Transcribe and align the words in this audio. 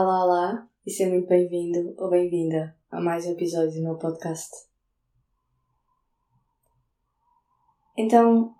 Olá, 0.00 0.24
olá, 0.24 0.68
e 0.86 0.92
seja 0.92 1.10
muito 1.10 1.26
bem-vindo 1.26 1.92
ou 1.98 2.08
bem-vinda 2.08 2.78
a 2.88 3.00
mais 3.00 3.26
um 3.26 3.32
episódio 3.32 3.72
do 3.72 3.82
meu 3.82 3.98
podcast. 3.98 4.48
Então, 7.96 8.54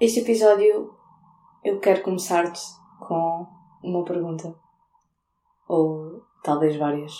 este 0.00 0.18
episódio 0.18 0.92
eu 1.62 1.78
quero 1.78 2.02
começar-te 2.02 2.60
com 3.06 3.46
uma 3.84 4.04
pergunta, 4.04 4.52
ou 5.68 6.26
talvez 6.42 6.74
várias. 6.74 7.12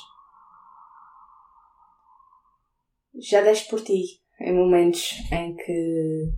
Já 3.21 3.41
deste 3.43 3.71
por 3.71 3.81
ti 3.83 4.21
em 4.41 4.53
momentos 4.53 5.13
em 5.31 5.55
que 5.55 6.33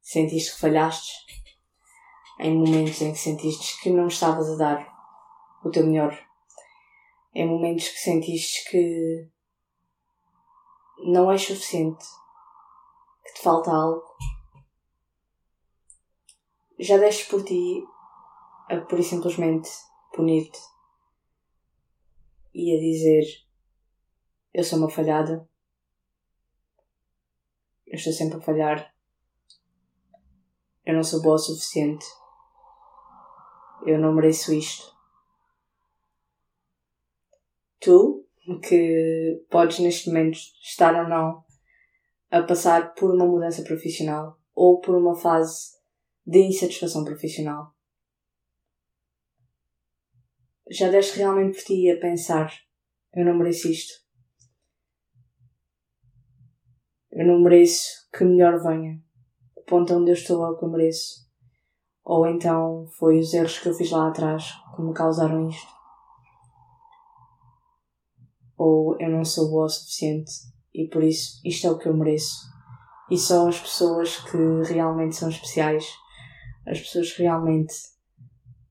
sentiste 0.00 0.54
que 0.54 0.60
falhaste, 0.60 1.24
em 2.40 2.58
momentos 2.58 3.00
em 3.00 3.12
que 3.12 3.18
sentiste 3.18 3.80
que 3.80 3.90
não 3.90 4.08
estavas 4.08 4.50
a 4.50 4.56
dar 4.56 4.92
o 5.64 5.70
teu 5.70 5.86
melhor, 5.86 6.31
em 7.34 7.48
momentos 7.48 7.88
que 7.88 7.98
sentiste 7.98 8.70
que 8.70 9.28
não 10.98 11.30
és 11.30 11.42
suficiente, 11.42 12.04
que 13.24 13.34
te 13.34 13.42
falta 13.42 13.70
algo, 13.70 14.04
já 16.78 16.98
deste 16.98 17.26
por 17.26 17.44
ti 17.44 17.84
a 18.68 18.80
pura 18.80 19.00
e 19.00 19.04
simplesmente 19.04 19.70
punir-te 20.12 20.58
e 22.54 22.76
a 22.76 22.80
dizer 22.80 23.24
eu 24.52 24.62
sou 24.62 24.78
uma 24.78 24.90
falhada, 24.90 25.48
eu 27.86 27.96
estou 27.96 28.12
sempre 28.12 28.38
a 28.38 28.40
falhar, 28.40 28.94
eu 30.84 30.94
não 30.94 31.02
sou 31.02 31.22
boa 31.22 31.36
o 31.36 31.38
suficiente, 31.38 32.04
eu 33.86 33.98
não 33.98 34.12
mereço 34.12 34.52
isto. 34.52 34.91
Tu, 37.82 38.24
que 38.62 39.44
podes 39.50 39.80
neste 39.80 40.08
momento 40.08 40.38
estar 40.62 40.94
ou 41.02 41.08
não 41.08 41.44
a 42.30 42.42
passar 42.42 42.94
por 42.94 43.12
uma 43.12 43.26
mudança 43.26 43.62
profissional 43.64 44.38
ou 44.54 44.80
por 44.80 44.94
uma 44.94 45.16
fase 45.16 45.72
de 46.24 46.38
insatisfação 46.38 47.04
profissional. 47.04 47.74
Já 50.70 50.88
deste 50.90 51.18
realmente 51.18 51.56
por 51.56 51.64
ti 51.64 51.90
a 51.90 52.00
pensar: 52.00 52.52
eu 53.14 53.24
não 53.24 53.36
mereço 53.36 53.68
isto. 53.68 53.92
Eu 57.10 57.26
não 57.26 57.42
mereço 57.42 58.08
que 58.16 58.24
melhor 58.24 58.62
venha. 58.62 59.02
O 59.56 59.62
ponto 59.62 59.92
onde 59.94 60.10
eu 60.10 60.14
estou 60.14 60.46
é 60.46 60.50
o 60.50 60.56
que 60.56 60.64
eu 60.64 60.70
mereço. 60.70 61.28
Ou 62.04 62.26
então 62.28 62.86
foi 62.96 63.18
os 63.18 63.34
erros 63.34 63.58
que 63.58 63.68
eu 63.68 63.74
fiz 63.74 63.90
lá 63.90 64.08
atrás 64.08 64.52
que 64.74 64.82
me 64.82 64.94
causaram 64.94 65.48
isto. 65.48 65.81
Ou 68.64 68.96
eu 69.00 69.10
não 69.10 69.24
sou 69.24 69.50
boa 69.50 69.66
o 69.66 69.68
suficiente 69.68 70.30
e 70.72 70.86
por 70.86 71.02
isso 71.02 71.40
isto 71.44 71.66
é 71.66 71.70
o 71.70 71.78
que 71.78 71.88
eu 71.88 71.96
mereço. 71.96 72.36
E 73.10 73.18
só 73.18 73.48
as 73.48 73.58
pessoas 73.58 74.16
que 74.30 74.72
realmente 74.72 75.16
são 75.16 75.28
especiais 75.28 75.84
as 76.66 76.80
pessoas 76.80 77.12
realmente 77.16 77.74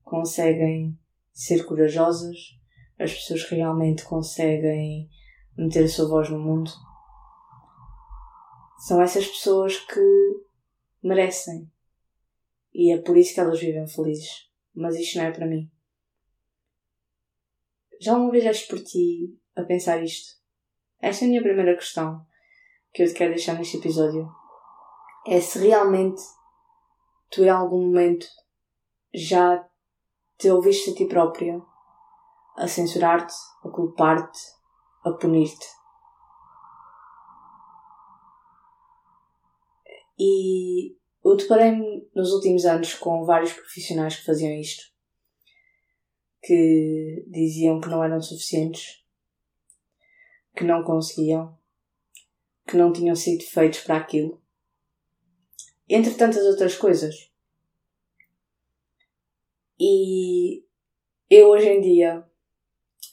conseguem 0.02 0.98
ser 1.32 1.64
corajosas, 1.64 2.36
as 2.98 3.12
pessoas 3.12 3.44
realmente 3.50 4.04
conseguem 4.04 5.10
meter 5.56 5.84
a 5.84 5.88
sua 5.88 6.08
voz 6.08 6.30
no 6.30 6.38
mundo. 6.38 6.70
São 8.78 9.00
essas 9.00 9.26
pessoas 9.26 9.78
que 9.78 10.00
merecem. 11.02 11.70
E 12.72 12.92
é 12.92 12.98
por 12.98 13.16
isso 13.16 13.34
que 13.34 13.40
elas 13.40 13.60
vivem 13.60 13.86
felizes. 13.86 14.50
Mas 14.74 14.96
isto 14.96 15.18
não 15.18 15.26
é 15.26 15.30
para 15.30 15.46
mim. 15.46 15.70
Já 18.00 18.16
uma 18.16 18.30
vez 18.30 18.62
por 18.66 18.82
ti 18.82 19.38
a 19.56 19.62
pensar 19.62 20.02
isto? 20.02 20.40
Esta 21.00 21.24
é 21.24 21.26
a 21.26 21.28
minha 21.30 21.42
primeira 21.42 21.74
questão 21.74 22.24
que 22.92 23.02
eu 23.02 23.08
te 23.08 23.14
quero 23.14 23.34
deixar 23.34 23.54
neste 23.54 23.76
episódio. 23.76 24.30
É 25.26 25.40
se 25.40 25.58
realmente 25.58 26.22
tu 27.30 27.42
em 27.42 27.48
algum 27.48 27.86
momento 27.86 28.26
já 29.14 29.66
te 30.38 30.50
ouviste 30.50 30.90
a 30.90 30.94
ti 30.94 31.06
própria 31.06 31.60
a 32.56 32.68
censurar-te, 32.68 33.34
a 33.64 33.68
culpar-te, 33.68 34.38
a 35.04 35.12
punir-te. 35.12 35.66
E 40.18 40.96
eu 41.24 41.36
deparei-me 41.36 42.08
nos 42.14 42.32
últimos 42.32 42.64
anos 42.64 42.94
com 42.94 43.24
vários 43.24 43.52
profissionais 43.52 44.16
que 44.16 44.24
faziam 44.24 44.52
isto, 44.52 44.82
que 46.42 47.24
diziam 47.28 47.80
que 47.80 47.88
não 47.88 48.04
eram 48.04 48.20
suficientes, 48.20 49.01
que 50.54 50.64
não 50.64 50.82
conseguiam, 50.82 51.56
que 52.66 52.76
não 52.76 52.92
tinham 52.92 53.14
sido 53.14 53.44
feitos 53.44 53.80
para 53.80 53.96
aquilo 53.96 54.42
entre 55.88 56.14
tantas 56.14 56.44
outras 56.46 56.74
coisas. 56.74 57.30
E 59.78 60.64
eu 61.28 61.48
hoje 61.48 61.68
em 61.68 61.80
dia 61.80 62.24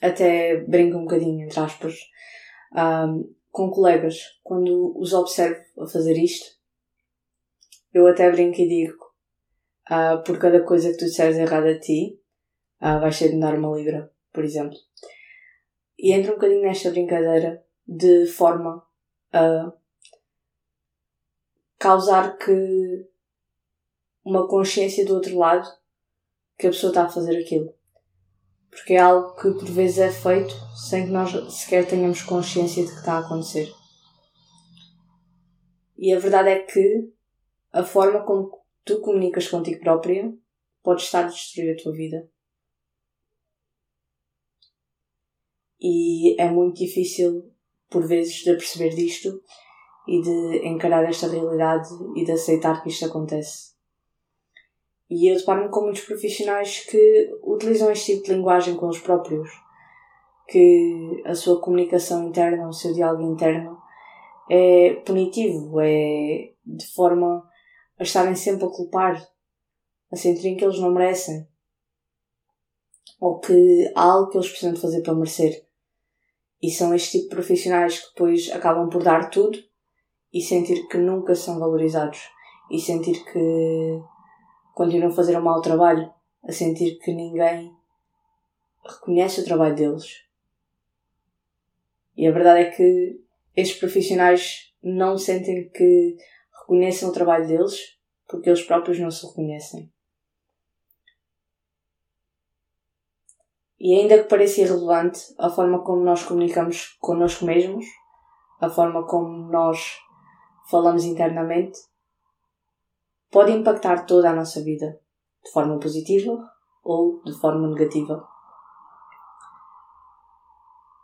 até 0.02 0.58
brinco 0.64 0.98
um 0.98 1.02
bocadinho, 1.02 1.46
entre 1.46 1.60
aspas, 1.60 1.96
um, 2.74 3.34
com 3.52 3.70
colegas, 3.70 4.40
quando 4.44 4.98
os 4.98 5.14
observo 5.14 5.62
a 5.82 5.88
fazer 5.88 6.18
isto, 6.18 6.58
eu 7.94 8.08
até 8.08 8.32
brinco 8.32 8.62
e 8.62 8.68
digo, 8.68 8.98
uh, 9.90 10.24
por 10.24 10.38
cada 10.38 10.64
coisa 10.64 10.92
que 10.92 10.98
tu 10.98 11.06
disseres 11.06 11.38
errada 11.38 11.72
a 11.72 11.80
ti, 11.80 12.22
uh, 12.82 13.00
vais 13.02 13.18
ter 13.18 13.30
de 13.30 13.40
dar 13.40 13.56
uma 13.56 13.76
libra, 13.76 14.10
por 14.32 14.46
exemplo. 14.46 14.78
E 16.02 16.14
entra 16.14 16.32
um 16.32 16.36
bocadinho 16.36 16.62
nesta 16.62 16.90
brincadeira 16.90 17.62
de 17.86 18.26
forma 18.26 18.82
a 19.34 19.74
causar 21.78 22.38
que 22.38 23.06
uma 24.24 24.48
consciência 24.48 25.06
do 25.06 25.16
outro 25.16 25.38
lado 25.38 25.68
que 26.58 26.68
a 26.68 26.70
pessoa 26.70 26.92
está 26.92 27.04
a 27.04 27.10
fazer 27.10 27.38
aquilo. 27.38 27.74
Porque 28.70 28.94
é 28.94 29.00
algo 29.00 29.36
que 29.36 29.52
por 29.52 29.66
vezes 29.66 29.98
é 29.98 30.10
feito 30.10 30.54
sem 30.90 31.06
que 31.06 31.12
nós 31.12 31.32
sequer 31.54 31.86
tenhamos 31.86 32.22
consciência 32.22 32.84
de 32.86 32.92
que 32.92 33.00
está 33.00 33.16
a 33.16 33.20
acontecer. 33.20 33.70
E 35.98 36.14
a 36.14 36.20
verdade 36.20 36.50
é 36.50 36.60
que 36.60 37.12
a 37.74 37.84
forma 37.84 38.24
como 38.24 38.58
tu 38.86 39.02
comunicas 39.02 39.50
contigo 39.50 39.82
própria 39.82 40.34
pode 40.82 41.02
estar 41.02 41.26
a 41.26 41.28
destruir 41.28 41.74
a 41.74 41.84
tua 41.84 41.92
vida. 41.92 42.30
E 45.82 46.40
é 46.42 46.50
muito 46.50 46.78
difícil, 46.78 47.52
por 47.90 48.06
vezes, 48.06 48.36
de 48.36 48.52
perceber 48.52 48.90
disto 48.90 49.42
e 50.08 50.22
de 50.22 50.68
encarar 50.68 51.04
esta 51.06 51.28
realidade 51.28 51.90
e 52.16 52.26
de 52.26 52.32
aceitar 52.32 52.82
que 52.84 52.90
isto 52.90 53.06
acontece. 53.06 53.70
E 55.10 55.32
eu 55.32 55.38
deparo-me 55.38 55.70
com 55.70 55.82
muitos 55.82 56.02
profissionais 56.02 56.86
que 56.86 57.30
utilizam 57.44 57.92
este 57.92 58.14
tipo 58.14 58.26
de 58.26 58.34
linguagem 58.34 58.76
com 58.76 58.88
os 58.88 59.00
próprios, 59.00 59.50
que 60.48 61.22
a 61.26 61.34
sua 61.34 61.62
comunicação 61.62 62.28
interna, 62.28 62.68
o 62.68 62.74
seu 62.74 62.94
diálogo 62.94 63.24
interno 63.24 63.78
é 64.50 64.96
punitivo, 65.06 65.80
é 65.80 66.54
de 66.66 66.88
forma 66.94 67.48
a 67.98 68.04
estarem 68.04 68.36
sempre 68.36 68.66
a 68.66 68.70
culpar, 68.70 69.28
a 70.12 70.16
sentirem 70.16 70.56
que 70.58 70.64
eles 70.64 70.80
não 70.80 70.92
merecem, 70.92 71.48
ou 73.20 73.40
que 73.40 73.92
há 73.96 74.04
algo 74.04 74.30
que 74.30 74.38
eles 74.38 74.50
precisam 74.50 74.74
de 74.74 74.82
fazer 74.82 75.02
para 75.02 75.14
merecer. 75.14 75.69
E 76.62 76.70
são 76.70 76.94
este 76.94 77.12
tipo 77.12 77.30
de 77.30 77.36
profissionais 77.36 78.00
que 78.00 78.10
depois 78.10 78.52
acabam 78.52 78.90
por 78.90 79.04
dar 79.04 79.30
tudo 79.30 79.58
e 80.34 80.42
sentir 80.42 80.88
que 80.88 80.98
nunca 80.98 81.34
são 81.36 81.60
valorizados 81.60 82.30
e 82.70 82.80
sentir 82.80 83.24
que 83.26 84.02
continuam 84.74 85.12
a 85.12 85.16
fazer 85.16 85.38
um 85.38 85.42
mau 85.44 85.62
trabalho, 85.62 86.12
a 86.44 86.52
sentir 86.52 87.00
que 87.00 87.14
ninguém 87.14 87.74
reconhece 88.86 89.42
o 89.42 89.46
trabalho 89.46 89.76
deles. 89.76 90.26
E 92.16 92.28
a 92.28 92.32
verdade 92.32 92.62
é 92.62 92.72
que 92.72 93.22
estes 93.56 93.80
profissionais 93.80 94.74
não 94.84 95.18
sentem 95.18 95.70
que 95.70 96.18
reconheçam 96.62 97.10
o 97.10 97.14
trabalho 97.14 97.48
deles 97.48 97.98
porque 98.28 98.50
eles 98.50 98.62
próprios 98.62 99.00
não 99.00 99.10
se 99.10 99.26
reconhecem. 99.26 99.92
E 103.80 103.96
ainda 103.96 104.18
que 104.18 104.30
pareça 104.30 104.62
irrelevante 104.62 105.34
a 105.38 105.50
forma 105.50 105.84
como 105.84 106.04
nós 106.04 106.24
comunicamos 106.24 106.98
connosco 107.00 107.46
mesmos, 107.46 107.86
a 108.60 108.70
forma 108.70 109.08
como 109.08 109.50
nós 109.50 109.98
falamos 110.70 111.06
internamente, 111.06 111.80
pode 113.32 113.52
impactar 113.52 114.06
toda 114.06 114.30
a 114.30 114.36
nossa 114.36 114.62
vida, 114.62 115.00
de 115.44 115.52
forma 115.52 115.80
positiva 115.80 116.38
ou 116.84 117.22
de 117.24 117.34
forma 117.40 117.68
negativa. 117.70 118.28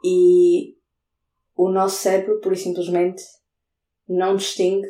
E 0.04 0.78
o 1.56 1.69
nosso 1.69 1.95
cérebro, 1.95 2.39
por 2.42 2.51
e 2.51 2.57
simplesmente, 2.57 3.24
não 4.07 4.36
distingue 4.36 4.88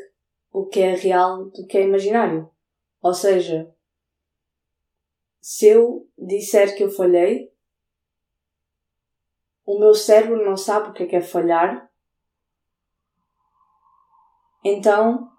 o 0.51 0.65
que 0.65 0.79
é 0.79 0.95
real 0.95 1.45
do 1.45 1.65
que 1.67 1.77
é 1.77 1.83
imaginário. 1.83 2.49
Ou 3.01 3.13
seja, 3.13 3.71
se 5.39 5.67
eu 5.67 6.09
disser 6.17 6.75
que 6.75 6.83
eu 6.83 6.89
falhei, 6.89 7.54
o 9.65 9.79
meu 9.79 9.93
cérebro 9.93 10.45
não 10.45 10.55
sabe 10.55 10.89
o 10.89 10.93
que 10.93 11.03
é 11.03 11.05
que 11.07 11.15
é 11.15 11.21
falhar, 11.21 11.89
então, 14.67 15.31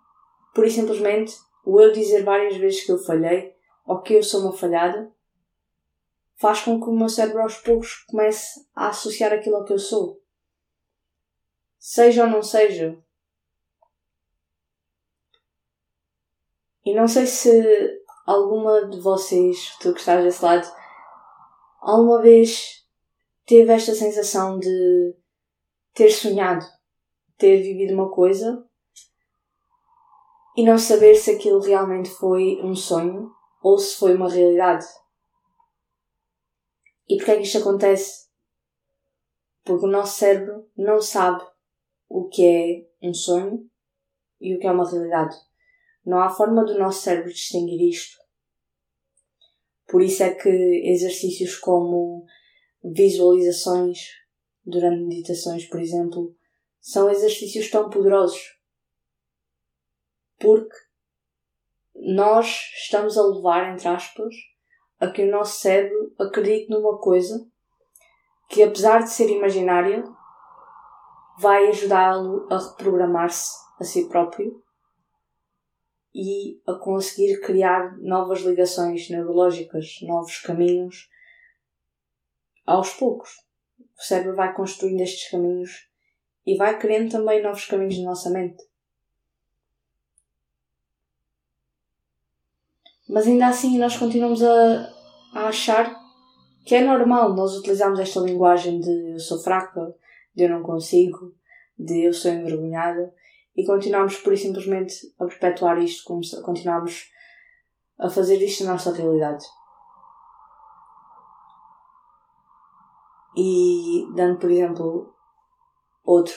por 0.55 0.71
simplesmente, 0.71 1.37
o 1.65 1.81
eu 1.81 1.93
dizer 1.93 2.23
várias 2.23 2.57
vezes 2.57 2.85
que 2.85 2.93
eu 2.93 2.99
falhei 2.99 3.57
ou 3.85 4.01
que 4.01 4.15
eu 4.15 4.23
sou 4.23 4.43
uma 4.43 4.53
falhada 4.53 5.13
faz 6.37 6.61
com 6.61 6.81
que 6.81 6.89
o 6.89 6.93
meu 6.93 7.09
cérebro 7.09 7.43
aos 7.43 7.57
poucos 7.57 8.05
comece 8.05 8.65
a 8.73 8.89
associar 8.89 9.33
aquilo 9.33 9.57
ao 9.57 9.65
que 9.65 9.73
eu 9.73 9.79
sou. 9.81 10.23
Seja 11.77 12.23
ou 12.23 12.31
não 12.31 12.41
seja. 12.41 12.97
E 16.85 16.95
não 16.95 17.09
sei 17.09 17.27
se 17.27 18.05
alguma 18.25 18.87
de 18.87 19.01
vocês, 19.01 19.77
tu 19.81 19.93
que 19.93 19.99
estás 19.99 20.23
desse 20.23 20.45
lado, 20.45 20.71
alguma 21.81 22.23
vez 22.23 22.86
teve 23.47 23.73
esta 23.73 23.95
sensação 23.95 24.59
de 24.59 25.17
ter 25.95 26.11
sonhado, 26.11 26.67
ter 27.39 27.63
vivido 27.63 27.95
uma 27.95 28.11
coisa 28.11 28.67
e 30.57 30.65
não 30.65 30.77
saber 30.77 31.15
se 31.15 31.31
aquilo 31.31 31.61
realmente 31.61 32.11
foi 32.11 32.61
um 32.63 32.75
sonho 32.75 33.31
ou 33.63 33.79
se 33.79 33.97
foi 33.97 34.15
uma 34.15 34.29
realidade. 34.29 34.87
E 37.09 37.17
porquê 37.17 37.33
é 37.33 37.37
que 37.37 37.43
isto 37.43 37.59
acontece? 37.59 38.27
Porque 39.65 39.87
o 39.87 39.91
nosso 39.91 40.19
cérebro 40.19 40.69
não 40.77 41.01
sabe 41.01 41.45
o 42.09 42.29
que 42.29 42.45
é 42.45 43.07
um 43.09 43.15
sonho 43.15 43.71
e 44.41 44.57
o 44.57 44.59
que 44.59 44.67
é 44.67 44.73
uma 44.73 44.89
realidade. 44.89 45.37
Não 46.05 46.21
há 46.21 46.29
forma 46.31 46.65
do 46.65 46.79
nosso 46.79 47.03
cérebro 47.03 47.33
distinguir 47.33 47.91
isto. 47.91 48.17
Por 49.87 50.03
isso 50.03 50.23
é 50.23 50.35
que 50.35 50.49
exercícios 50.49 51.57
como 51.59 52.27
visualizações 52.83 53.99
durante 54.65 55.05
meditações, 55.05 55.67
por 55.67 55.81
exemplo, 55.81 56.35
são 56.81 57.11
exercícios 57.11 57.71
tão 57.71 57.89
poderosos. 57.91 58.57
Porque 60.39 60.77
nós 61.95 62.47
estamos 62.83 63.17
a 63.17 63.27
levar, 63.27 63.73
entre 63.73 63.89
aspas, 63.89 64.35
a 65.01 65.11
que 65.11 65.25
o 65.25 65.31
nosso 65.31 65.61
cérebro 65.61 66.15
acredite 66.19 66.71
numa 66.71 66.99
coisa 66.99 67.47
que, 68.49 68.63
apesar 68.63 69.03
de 69.03 69.11
ser 69.11 69.29
imaginária, 69.31 70.05
vai 71.39 71.69
ajudá-lo 71.69 72.47
a 72.51 72.59
reprogramar-se 72.59 73.53
a 73.79 73.85
si 73.85 74.09
próprio 74.09 74.63
e 76.15 76.61
a 76.67 76.75
conseguir 76.75 77.41
criar 77.41 77.99
novas 77.99 78.41
ligações 78.41 79.11
neurológicas, 79.11 79.99
novos 80.03 80.39
caminhos 80.39 81.09
aos 82.67 82.91
poucos. 82.95 83.31
O 83.99 84.03
cérebro 84.03 84.35
vai 84.35 84.53
construindo 84.53 85.01
estes 85.01 85.31
caminhos 85.31 85.89
e 86.45 86.57
vai 86.57 86.79
criando 86.79 87.11
também 87.11 87.43
novos 87.43 87.65
caminhos 87.67 87.99
na 87.99 88.11
nossa 88.11 88.31
mente. 88.31 88.63
Mas 93.09 93.27
ainda 93.27 93.47
assim 93.47 93.79
nós 93.79 93.97
continuamos 93.97 94.43
a, 94.43 94.93
a 95.33 95.49
achar 95.49 95.95
que 96.65 96.75
é 96.75 96.83
normal 96.83 97.35
nós 97.35 97.57
utilizarmos 97.57 98.01
esta 98.01 98.21
linguagem 98.21 98.81
de 98.81 99.13
eu 99.13 99.21
sou 99.21 99.39
fraca, 99.39 99.95
de 100.35 100.45
eu 100.45 100.51
não 100.51 100.63
consigo, 100.63 101.35
de 101.79 102.05
eu 102.05 102.13
sou 102.13 102.33
envergonhada 102.33 103.15
e 103.57 103.65
continuamos 103.65 104.17
por 104.17 104.37
simplesmente 104.37 104.95
a 105.19 105.25
perpetuar 105.25 105.79
isto, 105.79 106.05
continuamos 106.43 107.11
a 107.99 108.11
fazer 108.11 108.43
isto 108.43 108.65
na 108.65 108.73
nossa 108.73 108.93
realidade. 108.93 109.45
E 113.37 114.07
dando, 114.15 114.39
por 114.39 114.51
exemplo, 114.51 115.15
outro 116.05 116.35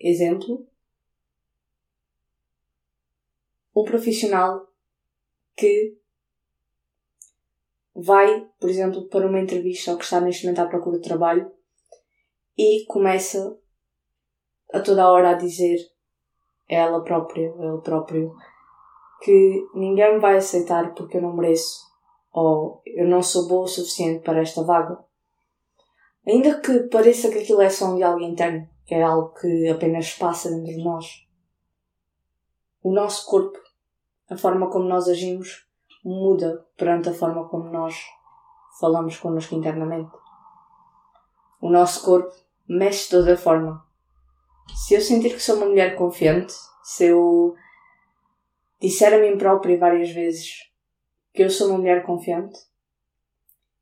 exemplo, 0.00 0.66
um 3.74 3.84
profissional 3.84 4.68
que 5.56 5.96
vai, 7.94 8.48
por 8.58 8.68
exemplo, 8.68 9.08
para 9.08 9.26
uma 9.26 9.40
entrevista 9.40 9.92
ou 9.92 9.98
que 9.98 10.04
está 10.04 10.20
neste 10.20 10.44
momento 10.44 10.60
à 10.60 10.66
procura 10.66 10.98
de 10.98 11.04
trabalho 11.04 11.50
e 12.58 12.84
começa 12.86 13.56
a 14.72 14.80
toda 14.80 15.10
hora 15.10 15.30
a 15.30 15.34
dizer 15.34 15.78
ela 16.68 17.02
própria, 17.04 17.54
ele 17.58 17.80
próprio, 17.82 18.34
que 19.22 19.66
ninguém 19.74 20.14
me 20.14 20.20
vai 20.20 20.36
aceitar 20.36 20.94
porque 20.94 21.18
eu 21.18 21.22
não 21.22 21.36
mereço 21.36 21.84
ou 22.32 22.82
eu 22.84 23.06
não 23.06 23.22
sou 23.22 23.46
boa 23.46 23.64
o 23.64 23.68
suficiente 23.68 24.24
para 24.24 24.40
esta 24.40 24.62
vaga. 24.62 24.98
Ainda 26.26 26.60
que 26.60 26.80
pareça 26.84 27.30
que 27.30 27.38
aquilo 27.38 27.60
é 27.60 27.68
só 27.68 27.86
um 27.86 27.96
diálogo 27.96 28.24
interno, 28.24 28.68
que 28.86 28.94
é 28.94 29.02
algo 29.02 29.34
que 29.34 29.68
apenas 29.68 30.14
passa 30.14 30.50
dentro 30.50 30.66
de 30.66 30.82
nós. 30.82 31.26
O 32.82 32.92
nosso 32.92 33.26
corpo 33.26 33.58
a 34.28 34.36
forma 34.36 34.70
como 34.70 34.88
nós 34.88 35.08
agimos 35.08 35.66
muda 36.04 36.66
perante 36.76 37.08
a 37.08 37.14
forma 37.14 37.48
como 37.48 37.70
nós 37.70 37.94
falamos 38.80 39.16
connosco 39.18 39.54
internamente. 39.54 40.10
O 41.60 41.70
nosso 41.70 42.04
corpo 42.04 42.34
mexe 42.68 43.04
de 43.04 43.10
toda 43.10 43.36
forma. 43.36 43.84
Se 44.74 44.94
eu 44.94 45.00
sentir 45.00 45.30
que 45.34 45.40
sou 45.40 45.56
uma 45.56 45.66
mulher 45.66 45.94
confiante, 45.94 46.54
se 46.82 47.06
eu 47.06 47.54
disser 48.80 49.12
a 49.12 49.18
mim 49.18 49.36
própria 49.38 49.78
várias 49.78 50.10
vezes 50.10 50.70
que 51.32 51.42
eu 51.42 51.50
sou 51.50 51.68
uma 51.68 51.78
mulher 51.78 52.04
confiante, 52.04 52.58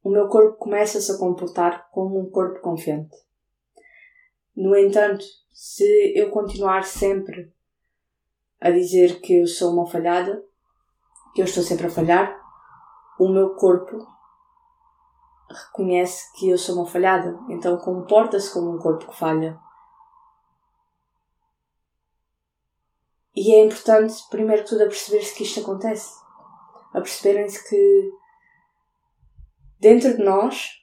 o 0.03 0.11
meu 0.11 0.29
corpo 0.29 0.59
começa-se 0.59 1.13
a 1.13 1.19
comportar 1.19 1.89
como 1.91 2.19
um 2.19 2.31
corpo 2.31 2.61
confiante. 2.61 3.17
No 4.55 4.77
entanto, 4.77 5.25
se 5.53 6.13
eu 6.17 6.31
continuar 6.31 6.85
sempre 6.85 7.53
a 8.61 8.71
dizer 8.71 9.21
que 9.21 9.41
eu 9.41 9.47
sou 9.47 9.73
uma 9.73 9.87
falhada, 9.87 10.45
que 11.35 11.41
eu 11.41 11.45
estou 11.45 11.63
sempre 11.63 11.87
a 11.87 11.91
falhar, 11.91 12.41
o 13.19 13.29
meu 13.29 13.55
corpo 13.55 14.07
reconhece 15.49 16.33
que 16.39 16.51
eu 16.51 16.59
sou 16.59 16.77
uma 16.77 16.87
falhada, 16.87 17.39
então 17.49 17.77
comporta-se 17.79 18.53
como 18.53 18.75
um 18.75 18.79
corpo 18.79 19.09
que 19.09 19.17
falha. 19.17 19.59
E 23.35 23.55
é 23.55 23.65
importante, 23.65 24.15
primeiro 24.31 24.63
que 24.63 24.69
tudo, 24.69 24.83
a 24.83 24.87
perceber-se 24.87 25.35
que 25.35 25.43
isto 25.45 25.61
acontece. 25.61 26.21
A 26.93 27.01
perceberem-se 27.01 27.67
que 27.69 28.13
dentro 29.83 30.17
de 30.17 30.23
nós 30.23 30.81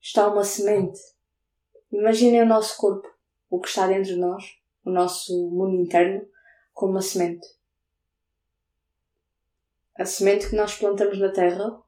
está 0.00 0.26
uma 0.28 0.42
semente. 0.42 0.98
Imaginem 1.92 2.42
o 2.42 2.46
nosso 2.46 2.74
corpo, 2.78 3.06
o 3.50 3.60
que 3.60 3.68
está 3.68 3.86
dentro 3.86 4.14
de 4.14 4.16
nós, 4.16 4.44
o 4.82 4.90
nosso 4.90 5.50
mundo 5.50 5.76
interno 5.76 6.26
como 6.72 6.92
uma 6.92 7.02
semente. 7.02 7.46
A 9.98 10.06
semente 10.06 10.48
que 10.48 10.56
nós 10.56 10.74
plantamos 10.74 11.18
na 11.18 11.30
terra 11.30 11.82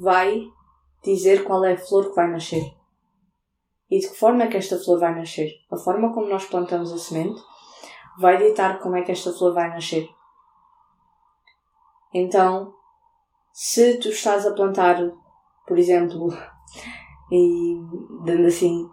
vai 0.00 0.40
dizer 1.04 1.44
qual 1.44 1.62
é 1.62 1.74
a 1.74 1.78
flor 1.78 2.08
que 2.08 2.16
vai 2.16 2.30
nascer. 2.30 2.64
E 3.90 3.98
de 3.98 4.08
que 4.08 4.14
forma 4.14 4.44
é 4.44 4.48
que 4.48 4.56
esta 4.56 4.78
flor 4.78 5.00
vai 5.00 5.14
nascer? 5.14 5.52
A 5.70 5.76
forma 5.76 6.14
como 6.14 6.28
nós 6.28 6.46
plantamos 6.46 6.90
a 6.94 6.98
semente 6.98 7.38
vai 8.18 8.38
ditar 8.38 8.80
como 8.80 8.96
é 8.96 9.02
que 9.02 9.12
esta 9.12 9.34
flor 9.34 9.52
vai 9.52 9.68
nascer. 9.68 10.08
Então, 12.14 12.74
se 13.52 13.98
tu 13.98 14.08
estás 14.08 14.46
a 14.46 14.54
plantar, 14.54 14.98
por 15.66 15.78
exemplo, 15.78 16.28
e 17.30 17.76
dando 18.24 18.46
assim 18.46 18.88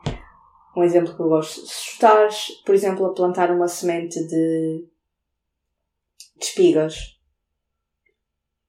um 0.75 0.84
exemplo 0.84 1.16
que 1.16 1.22
eu 1.22 1.30
gosto. 1.30 1.66
Se 1.66 1.94
estás, 1.94 2.50
por 2.66 2.75
exemplo, 2.75 3.06
a 3.06 3.13
plantar 3.13 3.51
uma 3.51 3.68
semente 3.68 4.20
de, 4.28 4.86
de 6.36 6.46
espigas, 6.46 7.20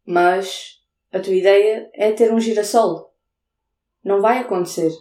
mas 0.07 0.81
a 1.13 1.19
tua 1.19 1.35
ideia 1.35 1.91
é 1.95 2.13
ter 2.13 2.33
um 2.33 2.41
girassol, 2.41 3.13
não 4.05 4.21
vai 4.21 4.39
acontecer. 4.39 4.93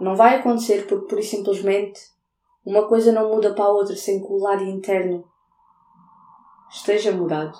Não 0.00 0.16
vai 0.16 0.36
acontecer 0.36 0.86
porque, 0.86 1.06
por 1.06 1.22
simplesmente, 1.22 2.00
uma 2.64 2.88
coisa 2.88 3.12
não 3.12 3.30
muda 3.30 3.54
para 3.54 3.64
a 3.64 3.72
outra 3.72 3.96
sem 3.96 4.20
que 4.20 4.26
o 4.26 4.38
lado 4.38 4.62
interno 4.64 5.24
esteja 6.70 7.12
mudado. 7.12 7.56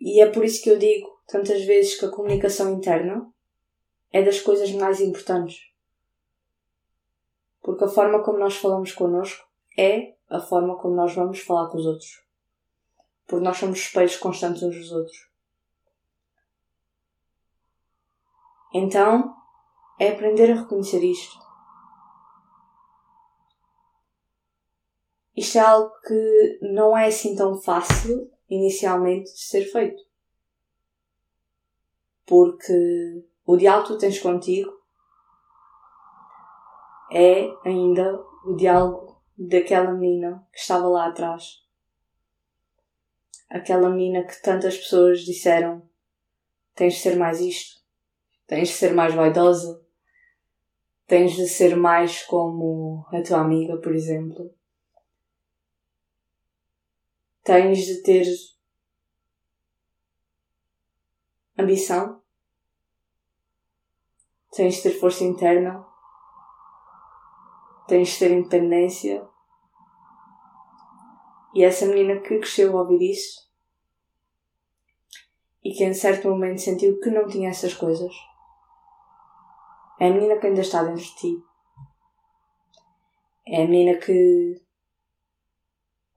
E 0.00 0.20
é 0.20 0.30
por 0.30 0.44
isso 0.44 0.62
que 0.62 0.70
eu 0.70 0.78
digo 0.78 1.08
tantas 1.26 1.64
vezes 1.64 1.98
que 1.98 2.04
a 2.04 2.10
comunicação 2.10 2.72
interna 2.74 3.32
é 4.12 4.22
das 4.22 4.40
coisas 4.40 4.70
mais 4.72 5.00
importantes. 5.00 5.72
Porque 7.62 7.84
a 7.84 7.88
forma 7.88 8.22
como 8.22 8.38
nós 8.38 8.56
falamos 8.56 8.92
connosco 8.92 9.48
é 9.76 10.14
a 10.28 10.40
forma 10.40 10.76
como 10.76 10.94
nós 10.94 11.14
vamos 11.14 11.40
falar 11.40 11.70
com 11.70 11.78
os 11.78 11.86
outros. 11.86 12.22
Porque 13.26 13.44
nós 13.44 13.56
somos 13.56 13.78
espelhos 13.78 14.16
constantes 14.16 14.62
uns 14.62 14.76
dos 14.76 14.92
outros. 14.92 15.16
Então, 18.74 19.34
é 19.98 20.10
aprender 20.10 20.50
a 20.50 20.56
reconhecer 20.56 21.02
isto. 21.02 21.43
Isto 25.36 25.58
é 25.58 25.60
algo 25.60 25.92
que 26.06 26.58
não 26.62 26.96
é 26.96 27.06
assim 27.06 27.34
tão 27.34 27.60
fácil 27.60 28.30
inicialmente 28.48 29.32
de 29.32 29.40
ser 29.40 29.64
feito. 29.64 30.02
Porque 32.24 33.24
o 33.44 33.56
diálogo 33.56 33.88
que 33.88 33.94
tu 33.94 33.98
tens 33.98 34.18
contigo 34.18 34.72
é 37.10 37.48
ainda 37.64 38.18
o 38.44 38.54
diálogo 38.54 39.20
daquela 39.36 39.92
menina 39.92 40.46
que 40.52 40.58
estava 40.58 40.86
lá 40.86 41.08
atrás. 41.08 41.62
Aquela 43.50 43.90
menina 43.90 44.24
que 44.24 44.40
tantas 44.40 44.76
pessoas 44.76 45.20
disseram 45.20 45.82
tens 46.74 46.94
de 46.94 47.00
ser 47.00 47.16
mais 47.16 47.40
isto, 47.40 47.80
tens 48.46 48.68
de 48.68 48.74
ser 48.74 48.94
mais 48.94 49.14
vaidosa, 49.14 49.80
tens 51.06 51.32
de 51.32 51.46
ser 51.46 51.76
mais 51.76 52.22
como 52.22 53.06
a 53.12 53.22
tua 53.22 53.40
amiga, 53.40 53.76
por 53.76 53.94
exemplo. 53.94 54.52
Tens 57.44 57.78
de 57.84 58.02
ter 58.02 58.26
ambição. 61.58 62.20
Tens 64.52 64.76
de 64.76 64.82
ter 64.82 64.98
força 64.98 65.22
interna. 65.22 65.86
Tens 67.86 68.08
de 68.08 68.18
ter 68.18 68.30
independência. 68.32 69.28
E 71.54 71.62
essa 71.62 71.86
menina 71.86 72.20
que 72.20 72.38
cresceu 72.38 72.76
a 72.76 72.80
ouvir 72.80 73.12
isso 73.12 73.44
e 75.62 75.72
que 75.72 75.84
em 75.84 75.94
certo 75.94 76.28
momento 76.28 76.60
sentiu 76.60 77.00
que 77.00 77.10
não 77.10 77.26
tinha 77.26 77.48
essas 77.48 77.72
coisas 77.72 78.12
é 79.98 80.08
a 80.08 80.12
menina 80.12 80.38
que 80.38 80.46
ainda 80.46 80.60
está 80.60 80.82
dentro 80.82 81.02
de 81.02 81.14
ti. 81.14 81.44
É 83.46 83.62
a 83.62 83.66
menina 83.68 83.98
que 83.98 84.60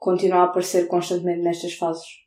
continua 0.07 0.39
a 0.39 0.43
aparecer 0.45 0.87
constantemente 0.87 1.41
nestas 1.41 1.73
fases. 1.73 2.25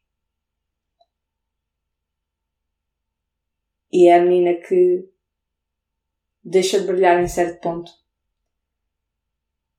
E 3.90 4.06
é 4.06 4.18
a 4.18 4.22
menina 4.22 4.60
que 4.60 5.08
deixa 6.44 6.78
de 6.78 6.86
brilhar 6.86 7.18
em 7.18 7.26
certo 7.26 7.58
ponto. 7.62 7.90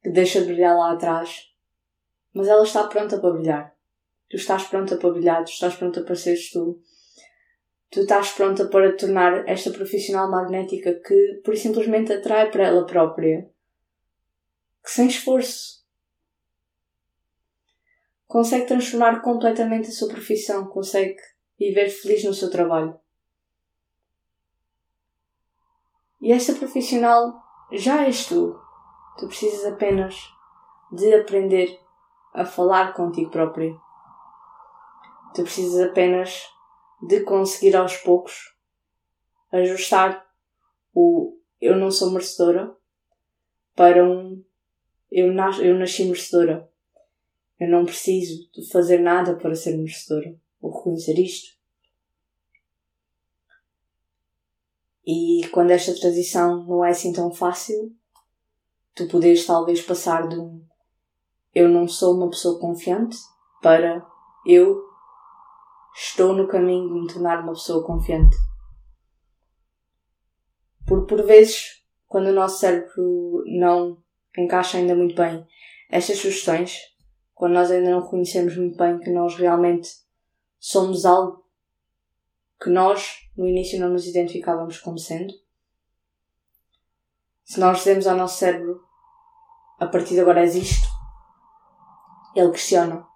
Que 0.01 0.09
deixa 0.09 0.41
de 0.41 0.47
brilhar 0.47 0.75
lá 0.75 0.93
atrás. 0.93 1.53
Mas 2.33 2.47
ela 2.47 2.63
está 2.63 2.87
pronta 2.87 3.19
para 3.19 3.33
brilhar. 3.33 3.77
Tu 4.31 4.37
estás 4.37 4.63
pronta 4.63 4.97
para 4.97 5.11
brilhar, 5.11 5.43
tu 5.43 5.51
estás 5.51 5.75
pronta 5.75 6.03
para 6.03 6.15
seres 6.15 6.49
tu 6.49 6.81
tu 7.91 7.99
estás 7.99 8.31
pronta 8.31 8.67
para 8.67 8.97
tornar 8.97 9.47
esta 9.47 9.69
profissional 9.69 10.31
magnética 10.31 10.99
que 11.05 11.41
por 11.43 11.55
simplesmente 11.55 12.13
atrai 12.13 12.49
para 12.49 12.65
ela 12.65 12.87
própria, 12.87 13.51
que 14.81 14.89
sem 14.89 15.07
esforço 15.07 15.80
consegue 18.31 18.65
transformar 18.65 19.21
completamente 19.21 19.89
a 19.89 19.91
sua 19.91 20.07
profissão, 20.07 20.65
consegue 20.67 21.17
viver 21.59 21.89
feliz 21.89 22.23
no 22.23 22.33
seu 22.33 22.49
trabalho. 22.49 22.97
E 26.21 26.31
esta 26.31 26.53
profissional 26.53 27.43
já 27.73 28.05
és 28.05 28.25
tu. 28.25 28.57
Tu 29.17 29.27
precisas 29.27 29.65
apenas 29.65 30.15
de 30.93 31.13
aprender 31.13 31.77
a 32.33 32.45
falar 32.45 32.93
contigo 32.93 33.29
próprio. 33.29 33.77
Tu 35.35 35.43
precisas 35.43 35.89
apenas 35.89 36.41
de 37.01 37.25
conseguir 37.25 37.75
aos 37.75 37.97
poucos 37.97 38.55
ajustar 39.51 40.25
o 40.93 41.37
eu 41.59 41.75
não 41.75 41.91
sou 41.91 42.11
merecedora 42.11 42.73
para 43.75 44.05
um 44.05 44.41
eu, 45.11 45.33
nas, 45.33 45.59
eu 45.59 45.77
nasci 45.77 46.05
merecedora. 46.05 46.70
Eu 47.61 47.69
não 47.69 47.85
preciso 47.85 48.49
de 48.51 48.67
fazer 48.71 48.97
nada 48.97 49.35
para 49.35 49.53
ser 49.53 49.77
merecedora. 49.77 50.35
Vou 50.59 50.75
reconhecer 50.75 51.13
isto. 51.19 51.55
E 55.05 55.47
quando 55.51 55.69
esta 55.69 55.93
transição 55.93 56.65
não 56.65 56.83
é 56.83 56.89
assim 56.89 57.13
tão 57.13 57.31
fácil, 57.31 57.95
tu 58.95 59.07
podes 59.07 59.45
talvez 59.45 59.79
passar 59.79 60.27
de 60.27 60.39
um 60.39 60.65
eu 61.53 61.69
não 61.69 61.87
sou 61.87 62.15
uma 62.15 62.31
pessoa 62.31 62.59
confiante 62.59 63.17
para 63.61 64.03
eu 64.43 64.81
estou 65.93 66.33
no 66.33 66.47
caminho 66.47 66.87
de 66.87 67.01
me 67.01 67.13
tornar 67.13 67.43
uma 67.43 67.53
pessoa 67.53 67.85
confiante. 67.85 68.35
Porque 70.87 71.13
por 71.13 71.23
vezes, 71.27 71.83
quando 72.07 72.27
o 72.27 72.33
nosso 72.33 72.59
cérebro 72.59 73.43
não 73.45 74.01
encaixa 74.35 74.79
ainda 74.79 74.95
muito 74.95 75.13
bem 75.13 75.45
estas 75.91 76.17
sugestões, 76.17 76.90
quando 77.41 77.53
nós 77.53 77.71
ainda 77.71 77.89
não 77.89 78.03
reconhecemos 78.03 78.55
muito 78.55 78.77
bem 78.77 78.99
que 78.99 79.09
nós 79.09 79.35
realmente 79.35 79.89
somos 80.59 81.05
algo 81.05 81.43
que 82.61 82.69
nós 82.69 83.27
no 83.35 83.47
início 83.47 83.79
não 83.79 83.89
nos 83.89 84.05
identificávamos 84.05 84.77
como 84.77 84.99
sendo, 84.99 85.33
se 87.43 87.59
nós 87.59 87.79
dizemos 87.79 88.05
ao 88.05 88.15
nosso 88.15 88.37
cérebro 88.37 88.85
a 89.79 89.87
partir 89.87 90.13
de 90.13 90.19
agora 90.19 90.41
és 90.41 90.53
isto, 90.53 90.87
ele 92.35 92.51
questiona 92.51 93.07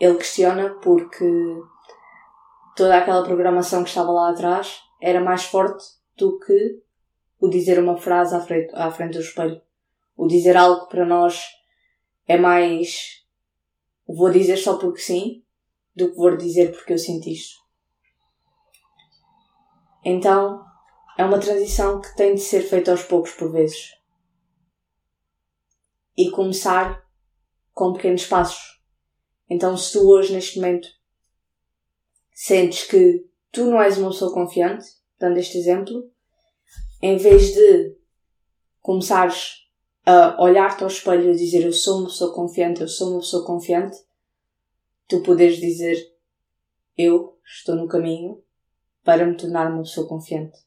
ele 0.00 0.16
questiona 0.16 0.70
porque 0.76 1.30
toda 2.74 2.96
aquela 2.96 3.22
programação 3.22 3.82
que 3.82 3.90
estava 3.90 4.10
lá 4.10 4.30
atrás 4.30 4.80
era 4.98 5.20
mais 5.20 5.44
forte 5.44 5.84
do 6.16 6.38
que 6.38 6.82
o 7.38 7.50
dizer 7.50 7.78
uma 7.78 7.98
frase 7.98 8.34
à 8.34 8.40
frente, 8.40 8.74
à 8.74 8.90
frente 8.90 9.12
do 9.12 9.20
espelho. 9.20 9.60
O 10.16 10.26
dizer 10.26 10.56
algo 10.56 10.86
para 10.86 11.04
nós 11.04 11.57
é 12.28 12.38
mais 12.38 13.24
vou 14.06 14.30
dizer 14.30 14.56
só 14.56 14.78
porque 14.78 15.00
sim 15.00 15.44
do 15.96 16.10
que 16.10 16.16
vou 16.16 16.36
dizer 16.36 16.70
porque 16.70 16.92
eu 16.92 16.98
sinto 16.98 17.28
isto. 17.28 17.56
Então, 20.04 20.64
é 21.18 21.24
uma 21.24 21.40
transição 21.40 22.00
que 22.00 22.14
tem 22.14 22.34
de 22.34 22.40
ser 22.40 22.62
feita 22.62 22.92
aos 22.92 23.02
poucos 23.02 23.32
por 23.32 23.50
vezes. 23.50 23.90
E 26.16 26.30
começar 26.30 27.04
com 27.74 27.92
pequenos 27.92 28.24
passos 28.24 28.78
então, 29.48 29.76
se 29.76 29.92
tu 29.92 30.08
hoje, 30.08 30.32
neste 30.32 30.60
momento, 30.60 30.88
sentes 32.32 32.84
que 32.84 33.26
tu 33.50 33.64
não 33.64 33.80
és 33.80 33.96
uma 33.96 34.10
pessoa 34.10 34.32
confiante, 34.32 34.86
dando 35.18 35.38
este 35.38 35.56
exemplo, 35.56 36.10
em 37.00 37.16
vez 37.16 37.54
de 37.54 37.96
começares 38.80 39.67
a 40.10 40.42
olhar-te 40.42 40.82
ao 40.82 40.88
espelho 40.88 41.30
e 41.30 41.36
dizer 41.36 41.66
eu 41.66 41.72
sou 41.72 41.98
uma 41.98 42.06
pessoa 42.06 42.34
confiante, 42.34 42.80
eu 42.80 42.88
sou 42.88 43.10
uma 43.10 43.20
pessoa 43.20 43.44
confiante, 43.44 43.98
tu 45.06 45.22
podes 45.22 45.58
dizer 45.58 45.96
eu 46.96 47.38
estou 47.44 47.76
no 47.76 47.86
caminho 47.86 48.42
para 49.04 49.26
me 49.26 49.36
tornar 49.36 49.70
uma 49.70 49.82
pessoa 49.82 50.08
confiante. 50.08 50.58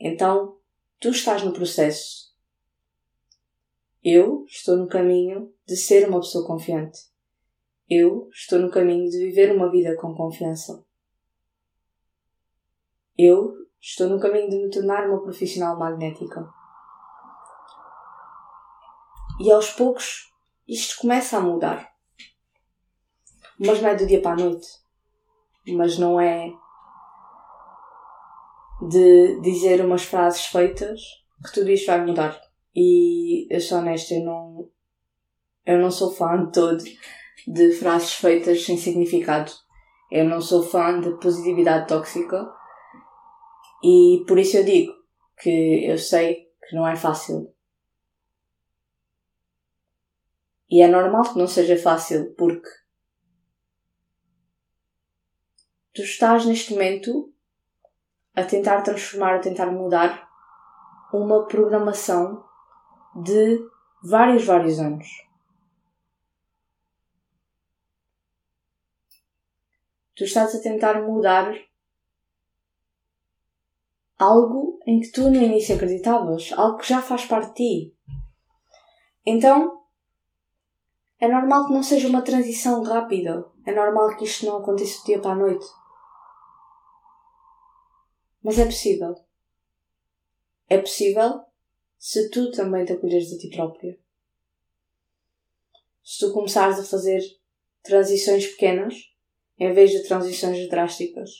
Então, 0.00 0.58
tu 0.98 1.10
estás 1.10 1.44
no 1.44 1.52
processo. 1.52 2.34
Eu 4.02 4.44
estou 4.46 4.76
no 4.78 4.88
caminho 4.88 5.54
de 5.64 5.76
ser 5.76 6.08
uma 6.08 6.18
pessoa 6.18 6.44
confiante. 6.44 6.98
Eu 7.88 8.28
estou 8.32 8.58
no 8.58 8.68
caminho 8.68 9.08
de 9.08 9.16
viver 9.16 9.54
uma 9.54 9.70
vida 9.70 9.94
com 9.94 10.12
confiança. 10.12 10.84
Eu 13.16 13.54
estou 13.80 14.08
no 14.08 14.18
caminho 14.18 14.50
de 14.50 14.56
me 14.56 14.70
tornar 14.70 15.08
uma 15.08 15.22
profissional 15.22 15.78
magnética. 15.78 16.63
E 19.40 19.50
aos 19.50 19.70
poucos 19.70 20.32
isto 20.66 21.00
começa 21.00 21.36
a 21.36 21.40
mudar. 21.40 21.92
Mas 23.58 23.80
não 23.80 23.88
é 23.88 23.94
do 23.94 24.06
dia 24.06 24.20
para 24.20 24.32
a 24.32 24.44
noite. 24.44 24.66
Mas 25.66 25.98
não 25.98 26.20
é 26.20 26.52
de 28.88 29.40
dizer 29.40 29.84
umas 29.84 30.04
frases 30.04 30.46
feitas 30.46 31.00
que 31.44 31.52
tudo 31.52 31.70
isto 31.70 31.86
vai 31.86 32.04
mudar. 32.04 32.40
E 32.74 33.46
eu 33.54 33.60
sou 33.60 33.78
honesta, 33.78 34.14
eu 34.14 34.24
não, 34.24 34.70
eu 35.64 35.78
não 35.78 35.90
sou 35.90 36.12
fã 36.12 36.44
de 36.44 36.52
todo 36.52 36.84
de 37.46 37.72
frases 37.72 38.14
feitas 38.14 38.64
sem 38.64 38.76
significado. 38.76 39.52
Eu 40.10 40.24
não 40.24 40.40
sou 40.40 40.62
fã 40.62 41.00
de 41.00 41.10
positividade 41.18 41.88
tóxica 41.88 42.50
e 43.82 44.24
por 44.26 44.38
isso 44.38 44.56
eu 44.56 44.64
digo 44.64 44.92
que 45.38 45.84
eu 45.86 45.98
sei 45.98 46.48
que 46.68 46.74
não 46.74 46.86
é 46.86 46.96
fácil. 46.96 47.53
E 50.70 50.82
é 50.82 50.88
normal 50.88 51.22
que 51.24 51.38
não 51.38 51.46
seja 51.46 51.76
fácil 51.76 52.34
porque 52.36 52.68
tu 55.92 56.02
estás 56.02 56.44
neste 56.44 56.72
momento 56.72 57.32
a 58.34 58.42
tentar 58.42 58.82
transformar, 58.82 59.36
a 59.36 59.40
tentar 59.40 59.66
mudar 59.66 60.28
uma 61.12 61.46
programação 61.46 62.44
de 63.22 63.60
vários, 64.02 64.44
vários 64.44 64.80
anos. 64.80 65.06
Tu 70.16 70.24
estás 70.24 70.54
a 70.54 70.62
tentar 70.62 71.02
mudar 71.02 71.54
algo 74.18 74.80
em 74.86 75.00
que 75.00 75.10
tu 75.10 75.30
no 75.30 75.36
início 75.36 75.74
acreditavas, 75.74 76.52
algo 76.52 76.78
que 76.78 76.88
já 76.88 77.02
faz 77.02 77.24
parte 77.24 77.48
de 77.48 77.54
ti. 77.54 77.96
Então, 79.26 79.83
É 81.18 81.28
normal 81.28 81.66
que 81.66 81.72
não 81.72 81.82
seja 81.82 82.08
uma 82.08 82.22
transição 82.22 82.82
rápida. 82.82 83.44
É 83.64 83.72
normal 83.72 84.16
que 84.16 84.24
isto 84.24 84.46
não 84.46 84.58
aconteça 84.58 85.00
do 85.00 85.06
dia 85.06 85.20
para 85.20 85.32
a 85.32 85.36
noite. 85.36 85.64
Mas 88.42 88.58
é 88.58 88.64
possível. 88.66 89.14
É 90.68 90.78
possível 90.78 91.44
se 91.98 92.30
tu 92.30 92.50
também 92.50 92.84
te 92.84 92.92
acolheres 92.92 93.32
a 93.32 93.38
ti 93.38 93.48
própria. 93.48 93.98
Se 96.02 96.18
tu 96.18 96.32
começares 96.32 96.78
a 96.78 96.84
fazer 96.84 97.20
transições 97.82 98.46
pequenas 98.48 98.94
em 99.58 99.72
vez 99.72 99.90
de 99.90 100.06
transições 100.06 100.68
drásticas. 100.68 101.30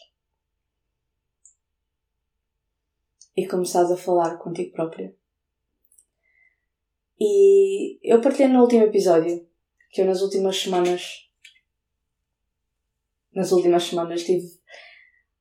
E 3.36 3.46
começares 3.46 3.90
a 3.90 3.96
falar 3.96 4.38
contigo 4.38 4.72
própria. 4.72 5.14
E 7.18 7.98
eu 8.02 8.20
partilhei 8.20 8.48
no 8.48 8.62
último 8.62 8.84
episódio 8.84 9.46
que 9.94 10.00
eu 10.00 10.06
nas 10.06 10.20
últimas 10.20 10.60
semanas 10.60 11.30
nas 13.32 13.52
últimas 13.52 13.84
semanas 13.84 14.20
estive 14.20 14.46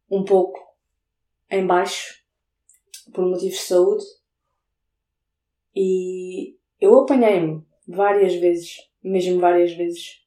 um 0.09 0.23
pouco 0.23 0.59
em 1.49 1.65
baixo 1.65 2.23
por 3.11 3.25
motivos 3.25 3.57
de 3.57 3.63
saúde 3.63 4.05
e 5.75 6.55
eu 6.79 6.99
apanhei-me 6.99 7.65
várias 7.87 8.35
vezes, 8.35 8.77
mesmo 9.03 9.39
várias 9.39 9.73
vezes, 9.73 10.23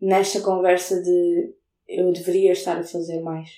nesta 0.00 0.40
conversa 0.40 1.02
de 1.02 1.54
eu 1.86 2.12
deveria 2.12 2.52
estar 2.52 2.78
a 2.78 2.84
fazer 2.84 3.20
mais. 3.20 3.50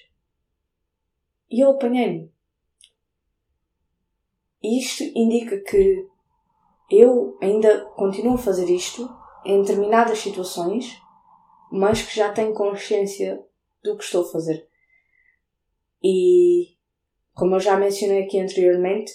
E 1.48 1.60
eu 1.60 1.70
apanhei-me. 1.70 2.32
Isto 4.62 5.04
indica 5.14 5.60
que 5.60 6.11
eu 6.92 7.38
ainda 7.40 7.86
continuo 7.96 8.34
a 8.34 8.38
fazer 8.38 8.68
isto 8.68 9.08
em 9.44 9.62
determinadas 9.62 10.18
situações, 10.18 11.00
mas 11.70 12.02
que 12.02 12.14
já 12.14 12.30
tenho 12.30 12.52
consciência 12.52 13.42
do 13.82 13.96
que 13.96 14.04
estou 14.04 14.22
a 14.22 14.30
fazer. 14.30 14.68
E, 16.02 16.76
como 17.32 17.54
eu 17.54 17.60
já 17.60 17.76
mencionei 17.76 18.24
aqui 18.24 18.38
anteriormente, 18.38 19.10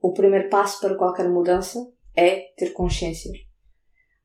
o 0.00 0.12
primeiro 0.12 0.48
passo 0.48 0.80
para 0.80 0.96
qualquer 0.96 1.28
mudança 1.28 1.92
é 2.16 2.52
ter 2.56 2.72
consciência. 2.72 3.30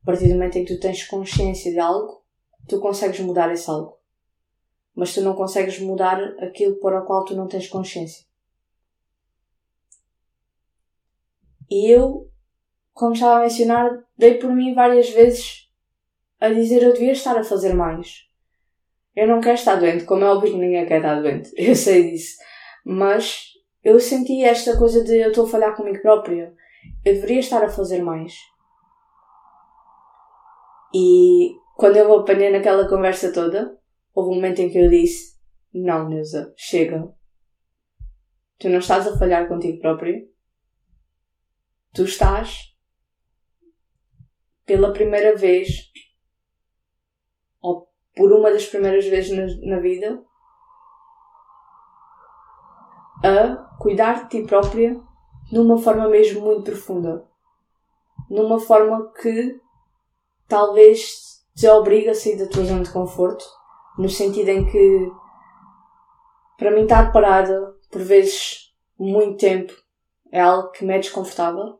A 0.01 0.05
partir 0.05 0.27
do 0.27 0.33
momento 0.33 0.57
em 0.57 0.65
que 0.65 0.73
tu 0.73 0.79
tens 0.79 1.05
consciência 1.05 1.71
de 1.71 1.79
algo, 1.79 2.23
tu 2.67 2.79
consegues 2.79 3.19
mudar 3.19 3.51
esse 3.51 3.69
algo. 3.69 3.99
Mas 4.95 5.13
tu 5.13 5.21
não 5.21 5.35
consegues 5.35 5.79
mudar 5.79 6.19
aquilo 6.39 6.79
para 6.79 7.01
o 7.01 7.05
qual 7.05 7.23
tu 7.25 7.35
não 7.35 7.47
tens 7.47 7.67
consciência. 7.67 8.25
E 11.69 11.91
eu, 11.91 12.31
como 12.95 13.13
estava 13.13 13.39
a 13.39 13.41
mencionar, 13.41 13.91
dei 14.17 14.35
por 14.35 14.49
mim 14.55 14.73
várias 14.73 15.09
vezes 15.09 15.69
a 16.39 16.47
dizer 16.47 16.81
eu 16.81 16.93
devia 16.93 17.11
estar 17.11 17.37
a 17.37 17.43
fazer 17.43 17.73
mais. 17.73 18.23
Eu 19.13 19.27
não 19.27 19.41
quero 19.41 19.55
estar 19.55 19.75
doente, 19.75 20.05
como 20.05 20.23
é 20.23 20.29
óbvio 20.29 20.53
que 20.53 20.57
ninguém 20.57 20.85
quer 20.85 20.97
estar 20.97 21.21
doente, 21.21 21.51
eu 21.61 21.75
sei 21.75 22.09
disso. 22.09 22.37
Mas 22.85 23.47
eu 23.83 23.99
senti 23.99 24.43
esta 24.45 24.77
coisa 24.77 25.03
de 25.03 25.17
eu 25.17 25.29
estou 25.29 25.45
a 25.45 25.49
falhar 25.49 25.75
comigo 25.75 26.01
própria. 26.01 26.53
Eu 27.03 27.13
deveria 27.15 27.39
estar 27.39 27.61
a 27.63 27.69
fazer 27.69 28.01
mais. 28.01 28.33
E 30.93 31.53
quando 31.75 31.97
eu 31.97 32.17
apanhei 32.17 32.49
naquela 32.49 32.87
conversa 32.87 33.33
toda, 33.33 33.77
houve 34.13 34.31
um 34.31 34.35
momento 34.35 34.59
em 34.59 34.69
que 34.69 34.77
eu 34.77 34.89
disse: 34.89 35.37
Não, 35.73 36.07
Neuza, 36.07 36.53
chega. 36.55 37.13
Tu 38.57 38.69
não 38.69 38.79
estás 38.79 39.05
a 39.05 39.17
falhar 39.17 39.49
contigo 39.49 39.79
próprio. 39.79 40.29
Tu 41.93 42.03
estás, 42.03 42.74
pela 44.65 44.93
primeira 44.93 45.35
vez, 45.35 45.91
ou 47.61 47.87
por 48.15 48.31
uma 48.31 48.51
das 48.51 48.65
primeiras 48.65 49.05
vezes 49.05 49.31
na, 49.31 49.75
na 49.75 49.81
vida, 49.81 50.23
a 53.23 53.55
cuidar 53.79 54.27
de 54.27 54.41
ti 54.41 54.47
própria 54.47 54.99
numa 55.51 55.77
forma 55.77 56.07
mesmo 56.07 56.41
muito 56.41 56.63
profunda. 56.63 57.25
Numa 58.29 58.59
forma 58.59 59.11
que 59.13 59.59
talvez 60.47 61.43
te 61.55 61.67
obriga 61.67 62.11
a 62.11 62.15
sair 62.15 62.37
da 62.37 62.47
tua 62.47 62.65
zona 62.65 62.83
de 62.83 62.91
conforto, 62.91 63.45
no 63.97 64.09
sentido 64.09 64.49
em 64.49 64.65
que, 64.65 65.11
para 66.57 66.71
mim, 66.71 66.83
estar 66.83 67.11
parada 67.11 67.75
por 67.91 68.01
vezes 68.01 68.73
muito 68.97 69.37
tempo 69.37 69.73
é 70.31 70.41
algo 70.41 70.71
que 70.71 70.83
me 70.83 70.93
é 70.93 70.99
desconfortável. 70.99 71.79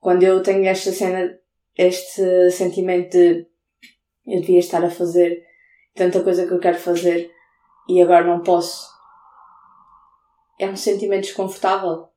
Quando 0.00 0.22
eu 0.22 0.42
tenho 0.42 0.66
esta 0.66 0.92
cena, 0.92 1.38
este 1.76 2.50
sentimento 2.50 3.10
de 3.12 3.46
eu 4.26 4.40
devia 4.40 4.58
estar 4.58 4.84
a 4.84 4.90
fazer 4.90 5.44
tanta 5.94 6.22
coisa 6.22 6.46
que 6.46 6.52
eu 6.52 6.60
quero 6.60 6.78
fazer 6.78 7.30
e 7.88 8.00
agora 8.00 8.24
não 8.24 8.42
posso, 8.42 8.88
é 10.58 10.68
um 10.68 10.76
sentimento 10.76 11.22
desconfortável. 11.22 12.08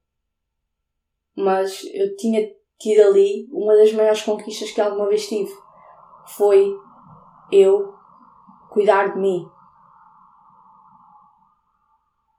Mas 1.35 1.83
eu 1.93 2.15
tinha 2.15 2.47
tido 2.77 3.01
ali 3.01 3.47
uma 3.51 3.75
das 3.75 3.91
maiores 3.91 4.21
conquistas 4.21 4.71
que 4.71 4.79
alguma 4.79 5.09
vez 5.09 5.27
tive 5.27 5.51
foi 6.27 6.75
eu 7.51 7.93
cuidar 8.69 9.13
de 9.13 9.19
mim. 9.19 9.49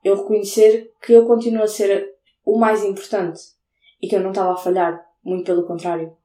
Eu 0.03 0.15
reconhecer 0.15 0.93
que 1.01 1.13
eu 1.13 1.27
continuo 1.27 1.63
a 1.63 1.67
ser 1.67 2.15
o 2.45 2.57
mais 2.57 2.83
importante 2.83 3.41
e 4.01 4.07
que 4.07 4.15
eu 4.15 4.21
não 4.21 4.29
estava 4.29 4.53
a 4.53 4.57
falhar, 4.57 5.05
muito 5.23 5.45
pelo 5.45 5.67
contrário. 5.67 6.15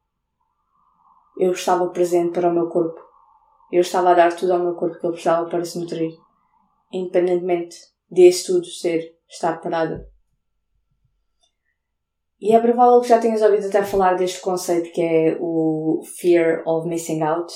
Eu 1.38 1.52
estava 1.52 1.88
presente 1.88 2.32
para 2.32 2.50
o 2.50 2.54
meu 2.54 2.68
corpo. 2.68 3.00
Eu 3.70 3.80
estava 3.80 4.10
a 4.10 4.14
dar 4.14 4.36
tudo 4.36 4.52
ao 4.52 4.58
meu 4.58 4.74
corpo 4.74 4.98
que 4.98 5.06
ele 5.06 5.12
precisava 5.12 5.48
para 5.48 5.64
se 5.64 5.78
nutrir, 5.78 6.12
independentemente 6.92 7.76
desse 8.10 8.46
tudo 8.46 8.66
ser 8.66 9.16
estar 9.28 9.60
parado. 9.60 10.04
E 12.38 12.54
é 12.54 12.60
provável 12.60 13.00
que 13.00 13.08
já 13.08 13.20
tenhas 13.20 13.40
ouvido 13.40 13.68
até 13.68 13.82
falar 13.84 14.14
deste 14.14 14.40
conceito 14.40 14.92
que 14.92 15.00
é 15.00 15.38
o 15.40 16.02
Fear 16.18 16.62
of 16.66 16.88
Missing 16.88 17.22
Out, 17.22 17.54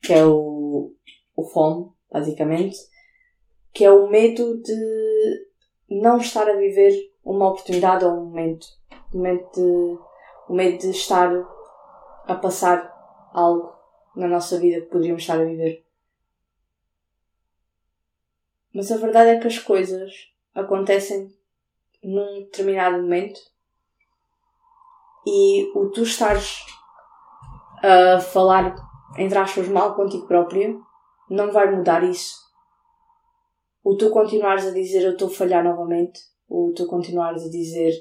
que 0.00 0.12
é 0.12 0.24
o, 0.24 0.92
o 1.36 1.44
FOMO, 1.44 1.94
basicamente, 2.10 2.76
que 3.74 3.84
é 3.84 3.90
o 3.90 4.08
medo 4.08 4.62
de 4.62 5.46
não 5.90 6.18
estar 6.18 6.48
a 6.48 6.56
viver 6.56 6.92
uma 7.24 7.50
oportunidade 7.50 8.04
ou 8.04 8.12
um 8.12 8.24
momento. 8.26 8.66
O 9.12 9.18
medo 9.18 9.44
de, 9.52 9.98
o 10.48 10.54
medo 10.54 10.78
de 10.78 10.90
estar 10.90 11.28
a 12.26 12.34
passar 12.34 12.92
algo 13.32 13.72
na 14.14 14.26
nossa 14.26 14.58
vida 14.58 14.80
que 14.80 14.90
poderíamos 14.90 15.22
estar 15.22 15.40
a 15.40 15.44
viver. 15.44 15.84
Mas 18.74 18.90
a 18.90 18.96
verdade 18.96 19.30
é 19.30 19.40
que 19.40 19.46
as 19.46 19.58
coisas 19.58 20.12
acontecem 20.54 21.34
num 22.02 22.40
determinado 22.40 22.98
momento 22.98 23.40
e 25.26 25.70
o 25.74 25.90
tu 25.90 26.02
estares 26.02 26.64
a 27.82 28.20
falar, 28.20 28.74
entre 29.18 29.38
aspas, 29.38 29.68
mal 29.68 29.94
contigo 29.94 30.26
própria, 30.26 30.78
não 31.28 31.50
vai 31.50 31.74
mudar 31.74 32.04
isso. 32.04 32.36
O 33.82 33.96
tu 33.96 34.10
continuares 34.10 34.66
a 34.66 34.72
dizer 34.72 35.04
eu 35.04 35.12
estou 35.12 35.28
a 35.28 35.32
falhar 35.32 35.64
novamente, 35.64 36.20
o 36.48 36.72
tu 36.74 36.86
continuares 36.86 37.44
a 37.44 37.50
dizer 37.50 37.92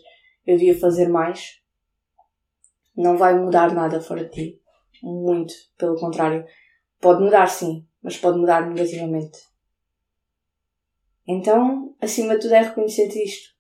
eu 0.46 0.58
devia 0.58 0.78
fazer 0.78 1.08
mais, 1.08 1.62
não 2.96 3.18
vai 3.18 3.38
mudar 3.38 3.74
nada 3.74 4.00
fora 4.00 4.26
de 4.26 4.32
ti. 4.32 4.62
Muito, 5.04 5.54
pelo 5.78 6.00
contrário. 6.00 6.46
Pode 7.00 7.22
mudar 7.22 7.48
sim, 7.48 7.86
mas 8.02 8.18
pode 8.18 8.38
mudar 8.38 8.68
negativamente. 8.68 9.38
Então, 11.28 11.96
acima 12.02 12.36
de 12.36 12.42
tudo, 12.42 12.54
é 12.54 12.62
reconhecer 12.62 13.08
isto 13.08 13.56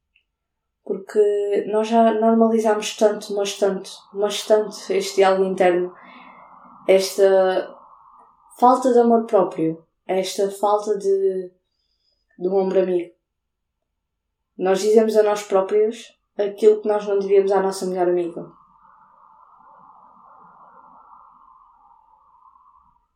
porque 0.86 1.66
nós 1.68 1.88
já 1.88 2.14
normalizamos 2.14 2.96
tanto, 2.96 3.36
mas 3.36 3.58
tanto, 3.58 3.90
mas 4.14 4.46
tanto 4.46 4.78
este 4.94 5.16
diálogo 5.16 5.44
interno, 5.44 5.92
esta 6.88 7.76
falta 8.60 8.94
de 8.94 9.00
amor 9.00 9.26
próprio, 9.26 9.84
esta 10.06 10.50
falta 10.52 10.96
de, 10.96 11.52
de 12.38 12.48
um 12.48 12.56
ombro 12.56 12.84
amigo. 12.84 13.16
Nós 14.56 14.80
dizemos 14.80 15.18
a 15.18 15.24
nós 15.24 15.42
próprios 15.42 16.16
aquilo 16.38 16.82
que 16.82 16.88
nós 16.88 17.08
não 17.08 17.18
devíamos 17.18 17.52
à 17.52 17.62
nossa 17.62 17.88
melhor 17.88 18.08
amiga. 18.08 18.46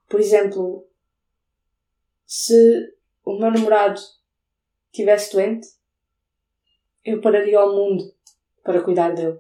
Por 0.10 0.20
exemplo, 0.20 0.88
se 2.26 2.94
o 3.24 3.38
meu 3.38 3.52
namorado 3.52 4.02
estivesse 4.92 5.32
doente, 5.34 5.68
eu 7.06 7.22
pararia 7.22 7.60
ao 7.60 7.76
mundo 7.76 8.04
para 8.64 8.82
cuidar 8.82 9.14
dele. 9.14 9.40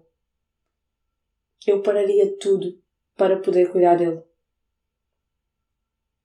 Eu 1.66 1.82
pararia 1.82 2.38
tudo 2.38 2.82
para 3.18 3.40
poder 3.40 3.72
cuidar 3.72 3.96
dele. 3.96 4.22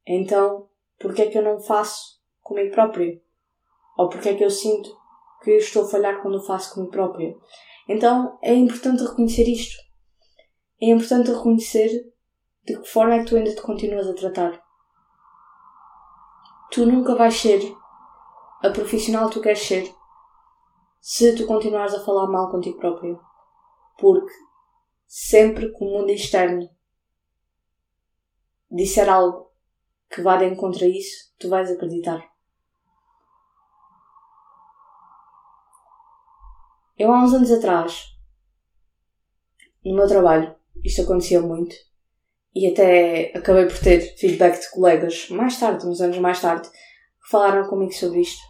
Então, 0.06 0.68
por 0.98 1.14
que 1.14 1.22
é 1.22 1.30
que 1.30 1.38
eu 1.38 1.42
não 1.42 1.58
faço 1.58 2.22
comigo 2.42 2.70
próprio? 2.70 3.20
Ou 3.96 4.08
por 4.08 4.20
que 4.20 4.28
é 4.28 4.34
que 4.34 4.44
eu 4.44 4.50
sinto 4.50 4.94
que 5.42 5.52
estou 5.52 5.84
a 5.84 5.88
falhar 5.88 6.20
quando 6.22 6.42
faço 6.42 6.74
comigo 6.74 6.92
próprio? 6.92 7.40
Então, 7.88 8.38
é 8.42 8.54
importante 8.54 9.02
reconhecer 9.02 9.48
isto. 9.48 9.82
é 10.80 10.90
importante 10.90 11.30
reconhecer 11.30 12.13
de 12.64 12.76
que 12.80 12.88
forma 12.88 13.14
é 13.14 13.18
que 13.20 13.26
tu 13.26 13.36
ainda 13.36 13.54
te 13.54 13.62
continuas 13.62 14.06
a 14.06 14.14
tratar. 14.14 14.62
Tu 16.70 16.86
nunca 16.86 17.14
vais 17.14 17.34
ser 17.34 17.60
a 18.62 18.70
profissional 18.70 19.28
que 19.28 19.34
tu 19.34 19.40
queres 19.40 19.60
ser 19.60 19.94
se 21.00 21.36
tu 21.36 21.46
continuares 21.46 21.94
a 21.94 22.02
falar 22.02 22.26
mal 22.26 22.50
contigo 22.50 22.78
próprio. 22.78 23.20
Porque 23.98 24.32
sempre 25.06 25.70
que 25.70 25.84
o 25.84 25.86
mundo 25.86 26.10
externo 26.10 26.68
disser 28.70 29.08
algo 29.08 29.52
que 30.08 30.22
vá 30.22 30.36
de 30.36 30.46
encontro 30.46 30.84
a 30.84 30.88
isso, 30.88 31.32
tu 31.38 31.48
vais 31.48 31.70
acreditar. 31.70 32.32
Eu 36.96 37.12
há 37.12 37.22
uns 37.22 37.34
anos 37.34 37.50
atrás, 37.50 38.16
no 39.84 39.94
meu 39.94 40.06
trabalho, 40.06 40.56
isto 40.82 41.02
acontecia 41.02 41.42
muito, 41.42 41.74
e 42.54 42.68
até 42.68 43.32
acabei 43.34 43.66
por 43.66 43.78
ter 43.78 44.16
feedback 44.16 44.60
de 44.60 44.70
colegas 44.70 45.28
mais 45.30 45.58
tarde, 45.58 45.86
uns 45.86 46.00
anos 46.00 46.18
mais 46.18 46.40
tarde, 46.40 46.68
que 46.70 47.30
falaram 47.30 47.68
comigo 47.68 47.92
sobre 47.92 48.20
isto, 48.20 48.42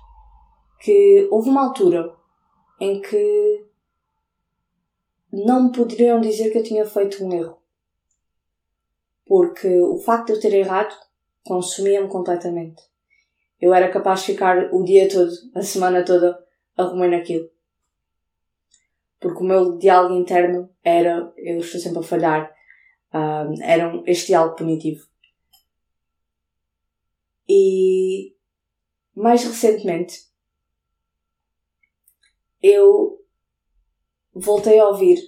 que 0.81 1.27
houve 1.31 1.49
uma 1.49 1.67
altura 1.67 2.15
em 2.81 3.01
que 3.01 3.67
não 5.33 5.65
me 5.65 5.73
poderiam 5.73 6.21
dizer 6.21 6.51
que 6.51 6.59
eu 6.59 6.63
tinha 6.63 6.85
feito 6.85 7.25
um 7.25 7.33
erro. 7.33 7.59
Porque 9.27 9.81
o 9.81 9.99
facto 9.99 10.27
de 10.27 10.33
eu 10.35 10.41
ter 10.41 10.53
errado 10.53 10.95
consumia-me 11.43 12.09
completamente. 12.09 12.83
Eu 13.61 13.73
era 13.73 13.91
capaz 13.91 14.21
de 14.21 14.27
ficar 14.27 14.73
o 14.73 14.85
dia 14.85 15.09
todo, 15.09 15.31
a 15.55 15.63
semana 15.63 16.05
toda, 16.05 16.39
arrumando 16.77 17.15
aquilo. 17.15 17.49
Porque 19.19 19.43
o 19.43 19.47
meu 19.47 19.79
diálogo 19.79 20.15
interno 20.15 20.69
era 20.83 21.33
eu 21.39 21.59
estou 21.59 21.81
sempre 21.81 22.01
a 22.01 22.03
falhar. 22.03 22.54
Um, 23.15 23.63
era 23.63 24.03
este 24.07 24.29
diálogo 24.29 24.57
punitivo. 24.57 25.07
E 27.49 28.35
mais 29.15 29.45
recentemente 29.45 30.29
eu 32.61 33.25
voltei 34.35 34.81
a 34.81 34.89
ouvir 34.89 35.19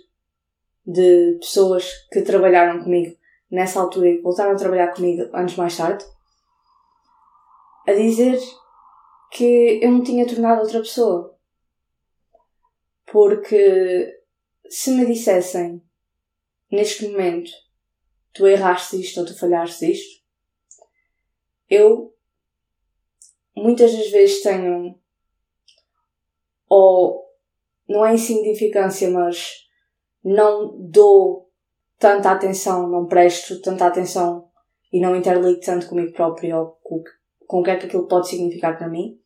de 0.85 1.37
pessoas 1.39 1.93
que 2.11 2.23
trabalharam 2.23 2.83
comigo 2.83 3.17
nessa 3.51 3.81
altura 3.81 4.09
e 4.09 4.21
voltaram 4.21 4.53
a 4.53 4.57
trabalhar 4.57 4.93
comigo 4.93 5.29
anos 5.37 5.55
mais 5.55 5.77
tarde 5.77 6.05
a 7.87 7.93
dizer 7.93 8.41
que 9.31 9.79
eu 9.81 9.93
me 9.93 10.03
tinha 10.03 10.27
tornado 10.27 10.63
outra 10.63 10.81
pessoa. 10.81 11.39
Porque 13.05 14.21
se 14.69 14.91
me 14.91 15.07
dissessem 15.07 15.81
neste 16.71 17.07
momento 17.07 17.51
tu 18.37 18.47
erraste 18.47 19.01
isto 19.01 19.21
ou 19.21 19.27
tu 19.27 19.39
falhaste 19.39 19.91
isto, 19.91 20.23
eu 21.69 22.15
muitas 23.57 23.93
das 23.93 24.11
vezes 24.11 24.43
tenho 24.43 24.99
ou 26.69 27.25
não 27.89 28.05
é 28.05 28.15
insignificância, 28.15 29.11
mas 29.11 29.67
não 30.23 30.77
dou 30.79 31.49
tanta 31.99 32.31
atenção, 32.31 32.89
não 32.89 33.07
presto 33.07 33.61
tanta 33.63 33.87
atenção 33.87 34.49
e 34.93 35.01
não 35.01 35.17
interligo 35.17 35.61
tanto 35.61 35.89
comigo 35.89 36.13
próprio 36.13 36.59
ou 36.59 36.67
com, 36.83 37.03
com 37.47 37.61
o 37.61 37.63
que 37.63 37.71
é 37.71 37.77
que 37.77 37.87
aquilo 37.87 38.09
pode 38.09 38.29
significar 38.29 38.77
para 38.77 38.89
mim. 38.89 39.19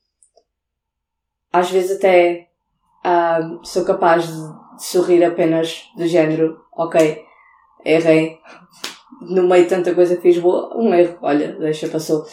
Às 1.53 1.71
vezes 1.71 1.97
até 1.97 2.51
uh, 3.05 3.65
sou 3.65 3.85
capaz 3.85 4.27
de 4.27 4.85
sorrir 4.85 5.25
apenas 5.25 5.85
do 5.97 6.07
género, 6.07 6.65
ok, 6.73 7.25
errei, 7.85 8.39
no 9.21 9.43
meio 9.49 9.65
de 9.65 9.71
tanta 9.71 9.95
coisa 9.95 10.17
que 10.17 10.23
fiz 10.23 10.39
boa, 10.39 10.77
um 10.77 10.93
erro, 10.95 11.19
olha, 11.23 11.53
deixa, 11.59 11.89
passou. 11.89 12.25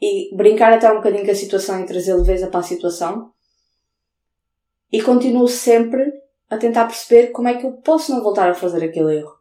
E 0.00 0.34
brincar 0.34 0.72
até 0.72 0.90
um 0.90 0.96
bocadinho 0.96 1.24
com 1.24 1.30
a 1.30 1.34
situação 1.34 1.80
e 1.80 1.86
trazer 1.86 2.14
leveza 2.14 2.48
para 2.48 2.60
a 2.60 2.64
situação. 2.64 3.32
E 4.92 5.02
continuo 5.02 5.48
sempre 5.48 6.12
a 6.48 6.58
tentar 6.58 6.86
perceber 6.86 7.28
como 7.28 7.48
é 7.48 7.54
que 7.54 7.66
eu 7.66 7.72
posso 7.72 8.12
não 8.12 8.22
voltar 8.22 8.50
a 8.50 8.54
fazer 8.54 8.84
aquele 8.84 9.18
erro. 9.18 9.38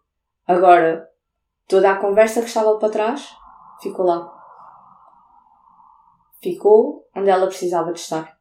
Agora, 0.48 1.10
toda 1.68 1.92
a 1.92 1.98
conversa 1.98 2.42
que 2.42 2.48
estava 2.48 2.78
para 2.78 2.90
trás 2.90 3.30
ficou 3.82 4.06
lá. 4.06 4.32
Ficou 6.42 7.08
onde 7.16 7.30
ela 7.30 7.48
precisava 7.48 7.92
de 7.92 8.00
estar. 8.00 8.40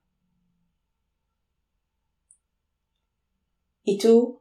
E 3.87 3.97
tu 3.97 4.41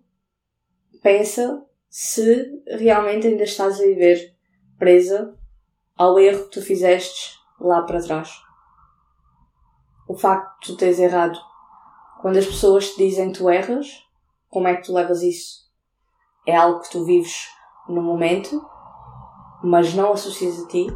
pensa 1.01 1.65
se 1.89 2.63
realmente 2.67 3.27
ainda 3.27 3.43
estás 3.43 3.79
a 3.79 3.83
viver 3.83 4.35
presa 4.77 5.35
ao 5.97 6.19
erro 6.19 6.45
que 6.45 6.51
tu 6.51 6.61
fizeste 6.61 7.39
lá 7.59 7.81
para 7.81 8.01
trás. 8.01 8.31
O 10.07 10.15
facto 10.15 10.61
de 10.61 10.67
tu 10.67 10.77
teres 10.77 10.99
errado. 10.99 11.37
Quando 12.21 12.37
as 12.37 12.45
pessoas 12.45 12.91
te 12.91 12.97
dizem 12.97 13.31
que 13.31 13.39
tu 13.39 13.49
erras, 13.49 13.87
como 14.49 14.67
é 14.67 14.75
que 14.75 14.83
tu 14.83 14.93
levas 14.93 15.21
isso? 15.21 15.67
É 16.45 16.55
algo 16.55 16.79
que 16.81 16.91
tu 16.91 17.03
vives 17.03 17.49
no 17.87 18.01
momento, 18.01 18.65
mas 19.63 19.93
não 19.93 20.13
associas 20.13 20.63
a 20.63 20.67
ti? 20.67 20.87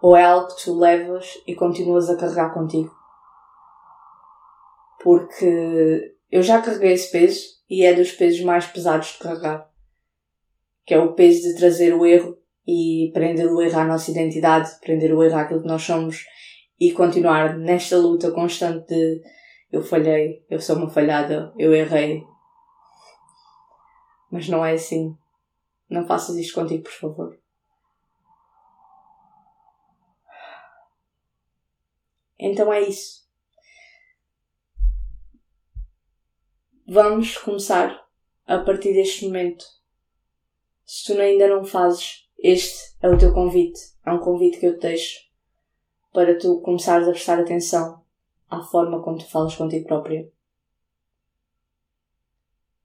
Ou 0.00 0.16
é 0.16 0.24
algo 0.24 0.48
que 0.48 0.64
tu 0.64 0.78
levas 0.78 1.42
e 1.46 1.54
continuas 1.54 2.08
a 2.08 2.16
carregar 2.16 2.52
contigo? 2.52 2.94
Porque 5.02 6.16
eu 6.30 6.42
já 6.42 6.60
carreguei 6.60 6.92
esse 6.92 7.10
peso 7.10 7.44
e 7.68 7.84
é 7.84 7.94
dos 7.94 8.12
pesos 8.12 8.40
mais 8.42 8.66
pesados 8.66 9.08
de 9.08 9.18
carregar. 9.18 9.70
Que 10.86 10.94
é 10.94 10.98
o 10.98 11.12
peso 11.12 11.42
de 11.42 11.56
trazer 11.56 11.92
o 11.92 12.06
erro 12.06 12.38
e 12.66 13.10
prender 13.12 13.46
o 13.46 13.60
erro 13.60 13.80
à 13.80 13.84
nossa 13.84 14.10
identidade, 14.10 14.78
prender 14.80 15.12
o 15.12 15.22
erro 15.22 15.38
àquilo 15.38 15.62
que 15.62 15.68
nós 15.68 15.82
somos 15.82 16.24
e 16.78 16.92
continuar 16.92 17.56
nesta 17.58 17.96
luta 17.96 18.30
constante 18.30 18.86
de 18.86 19.20
eu 19.70 19.82
falhei, 19.82 20.44
eu 20.48 20.60
sou 20.60 20.76
uma 20.76 20.88
falhada, 20.88 21.52
eu 21.58 21.74
errei, 21.74 22.22
mas 24.30 24.48
não 24.48 24.64
é 24.64 24.74
assim. 24.74 25.16
Não 25.88 26.06
faças 26.06 26.36
isto 26.36 26.54
contigo, 26.54 26.84
por 26.84 26.92
favor. 26.92 27.40
Então 32.38 32.72
é 32.72 32.80
isso. 32.80 33.26
Vamos 36.86 37.36
começar 37.38 38.06
a 38.46 38.58
partir 38.58 38.92
deste 38.92 39.26
momento. 39.26 39.64
Se 40.86 41.12
tu 41.12 41.20
ainda 41.20 41.48
não 41.48 41.64
fazes, 41.64 42.30
este 42.38 42.96
é 43.02 43.08
o 43.08 43.18
teu 43.18 43.34
convite. 43.34 43.80
É 44.06 44.12
um 44.12 44.20
convite 44.20 44.60
que 44.60 44.66
eu 44.66 44.74
te 44.74 44.82
deixo 44.82 45.26
para 46.12 46.38
tu 46.38 46.60
começares 46.60 47.08
a 47.08 47.10
prestar 47.10 47.40
atenção 47.40 48.04
à 48.48 48.62
forma 48.62 49.02
como 49.02 49.18
tu 49.18 49.28
falas 49.28 49.56
contigo 49.56 49.84
próprio. 49.84 50.32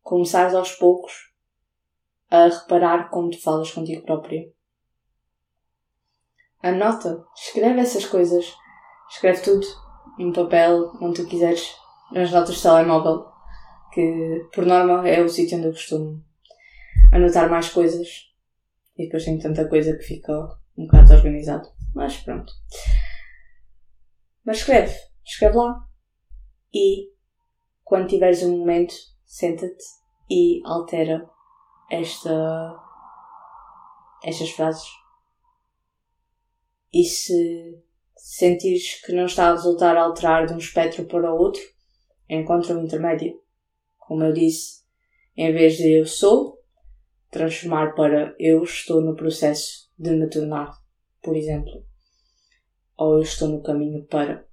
Começares 0.02 0.56
aos 0.56 0.72
poucos 0.72 1.32
a 2.32 2.48
reparar 2.48 3.12
como 3.12 3.30
tu 3.30 3.40
falas 3.40 3.72
contigo 3.72 4.04
próprio. 4.04 4.52
Anota, 6.64 7.24
escreve 7.36 7.82
essas 7.82 8.06
coisas. 8.06 8.52
Escreve 9.12 9.44
tudo 9.44 9.68
em 10.18 10.34
papel, 10.34 10.92
onde 11.00 11.22
tu 11.22 11.30
quiseres, 11.30 11.76
nas 12.12 12.32
notas 12.32 12.56
de 12.56 12.64
telemóvel, 12.64 13.28
que 13.94 14.50
por 14.52 14.66
norma 14.66 15.08
é 15.08 15.22
o 15.22 15.30
sítio 15.30 15.60
onde 15.60 15.68
eu 15.68 15.72
costumo 15.74 16.31
anotar 17.12 17.50
mais 17.50 17.70
coisas. 17.70 18.32
E 18.98 19.06
depois 19.06 19.26
tenho 19.26 19.40
tanta 19.40 19.68
coisa 19.68 19.96
que 19.98 20.04
fica 20.04 20.34
um 20.78 20.86
bocado 20.86 21.10
desorganizado. 21.10 21.70
Mas 21.94 22.18
pronto. 22.18 22.52
Mas 24.46 24.58
escreve, 24.58 24.96
escreve 25.26 25.58
lá. 25.58 25.88
E 26.74 27.12
quando 27.84 28.08
tiveres 28.08 28.42
um 28.44 28.58
momento, 28.58 28.94
senta-te 29.26 29.84
e 30.30 30.62
altera 30.66 31.30
esta, 31.90 32.80
estas 34.24 34.50
frases. 34.52 34.88
E 36.94 37.04
se 37.04 37.82
sentires 38.16 39.02
que 39.04 39.14
não 39.14 39.26
está 39.26 39.50
a 39.50 39.52
resultar 39.54 39.98
a 39.98 40.04
alterar 40.04 40.46
de 40.46 40.54
um 40.54 40.58
espectro 40.58 41.06
para 41.06 41.34
o 41.34 41.38
outro, 41.38 41.62
encontra 42.30 42.78
um 42.78 42.84
intermédio. 42.84 43.42
Como 43.98 44.24
eu 44.24 44.34
disse, 44.34 44.82
em 45.36 45.52
vez 45.52 45.78
de 45.78 46.00
eu 46.00 46.06
sou, 46.06 46.61
transformar 47.32 47.96
para 47.96 48.36
eu 48.38 48.64
estou 48.64 49.02
no 49.02 49.16
processo 49.16 49.90
de 49.98 50.12
me 50.12 50.30
tornar, 50.30 50.78
por 51.24 51.36
exemplo. 51.36 51.84
Ou 52.98 53.16
eu 53.16 53.22
estou 53.22 53.48
no 53.48 53.64
caminho 53.64 54.06
para. 54.06 54.48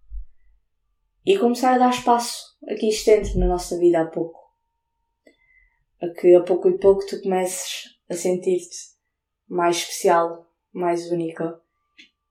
E 1.27 1.37
começar 1.37 1.75
a 1.75 1.79
dar 1.79 1.91
espaço 1.91 2.57
a 2.67 2.75
que 2.75 2.89
isto 2.89 3.09
entre 3.09 3.39
na 3.39 3.47
nossa 3.47 3.77
vida 3.79 4.01
a 4.01 4.07
pouco 4.07 4.49
a 6.01 6.09
que 6.09 6.35
a 6.35 6.43
pouco 6.43 6.69
e 6.69 6.79
pouco 6.79 7.05
tu 7.07 7.21
comeces 7.21 7.99
a 8.09 8.15
sentir-te 8.15 8.97
mais 9.49 9.79
especial, 9.79 10.51
mais 10.73 11.11
única 11.11 11.61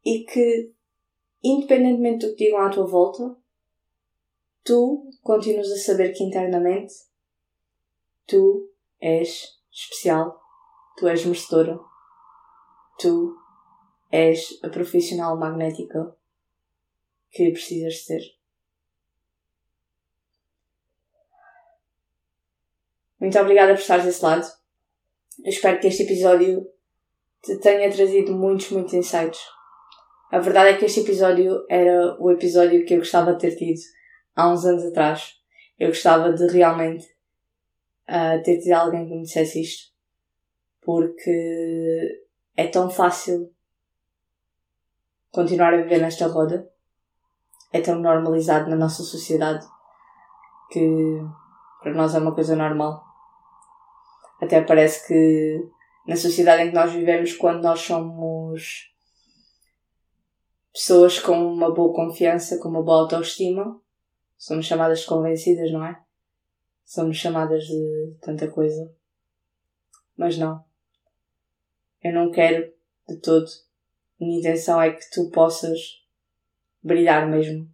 e 0.05 0.23
que, 0.23 0.73
independentemente 1.43 2.25
do 2.25 2.35
que 2.35 2.45
digam 2.45 2.59
à 2.59 2.69
tua 2.69 2.85
volta, 2.85 3.35
tu 4.63 5.09
continuas 5.21 5.69
a 5.71 5.77
saber 5.77 6.13
que 6.13 6.23
internamente 6.23 6.93
tu 8.25 8.71
és 9.01 9.56
especial, 9.77 10.41
tu 10.97 11.07
és 11.07 11.23
merecedora. 11.25 11.79
Tu 12.97 13.37
és 14.11 14.59
a 14.63 14.69
profissional 14.69 15.37
magnética 15.37 16.15
que 17.29 17.51
precisas 17.51 18.03
ser. 18.05 18.21
Muito 23.19 23.39
obrigada 23.39 23.73
por 23.73 23.81
estares 23.81 24.05
desse 24.05 24.23
lado. 24.23 24.47
Eu 25.43 25.49
espero 25.49 25.79
que 25.79 25.87
este 25.87 26.03
episódio 26.03 26.67
te 27.43 27.57
tenha 27.59 27.91
trazido 27.91 28.33
muitos, 28.33 28.71
muitos 28.71 28.93
insights. 28.93 29.39
A 30.31 30.39
verdade 30.39 30.69
é 30.69 30.77
que 30.77 30.85
este 30.85 31.01
episódio 31.01 31.65
era 31.69 32.15
o 32.19 32.31
episódio 32.31 32.85
que 32.85 32.95
eu 32.95 32.99
gostava 32.99 33.33
de 33.33 33.39
ter 33.39 33.55
tido 33.55 33.79
há 34.35 34.49
uns 34.49 34.65
anos 34.65 34.85
atrás. 34.85 35.35
Eu 35.77 35.89
gostava 35.89 36.33
de 36.33 36.47
realmente 36.47 37.16
uh, 38.09 38.41
ter 38.43 38.59
tido 38.59 38.73
alguém 38.73 39.07
que 39.07 39.15
me 39.15 39.23
dissesse 39.23 39.61
isto. 39.61 39.91
Porque 40.81 42.21
é 42.55 42.67
tão 42.67 42.89
fácil 42.89 43.53
continuar 45.31 45.73
a 45.73 45.77
viver 45.77 46.01
nesta 46.01 46.27
roda. 46.27 46.69
É 47.71 47.81
tão 47.81 47.99
normalizado 47.99 48.69
na 48.69 48.75
nossa 48.75 49.03
sociedade 49.03 49.65
que 50.71 51.21
para 51.81 51.93
nós 51.93 52.15
é 52.15 52.19
uma 52.19 52.33
coisa 52.33 52.55
normal. 52.55 53.03
Até 54.41 54.61
parece 54.61 55.07
que 55.07 55.69
na 56.07 56.15
sociedade 56.15 56.63
em 56.63 56.69
que 56.69 56.75
nós 56.75 56.91
vivemos, 56.91 57.33
quando 57.33 57.61
nós 57.61 57.81
somos 57.81 58.93
pessoas 60.73 61.19
com 61.19 61.53
uma 61.53 61.73
boa 61.73 61.93
confiança, 61.93 62.59
com 62.59 62.69
uma 62.69 62.83
boa 62.83 63.01
autoestima, 63.01 63.79
somos 64.37 64.65
chamadas 64.65 65.03
convencidas, 65.05 65.71
não 65.71 65.83
é? 65.83 65.99
Somos 66.87 67.17
chamadas 67.17 67.65
de 67.65 68.15
tanta 68.21 68.47
coisa. 68.47 68.89
Mas 70.15 70.37
não. 70.37 70.63
Eu 72.01 72.13
não 72.13 72.31
quero 72.31 72.73
de 73.09 73.17
todo. 73.17 73.45
Minha 74.17 74.39
intenção 74.39 74.81
é 74.81 74.93
que 74.93 75.11
tu 75.11 75.29
possas 75.29 76.01
brilhar 76.81 77.29
mesmo. 77.29 77.69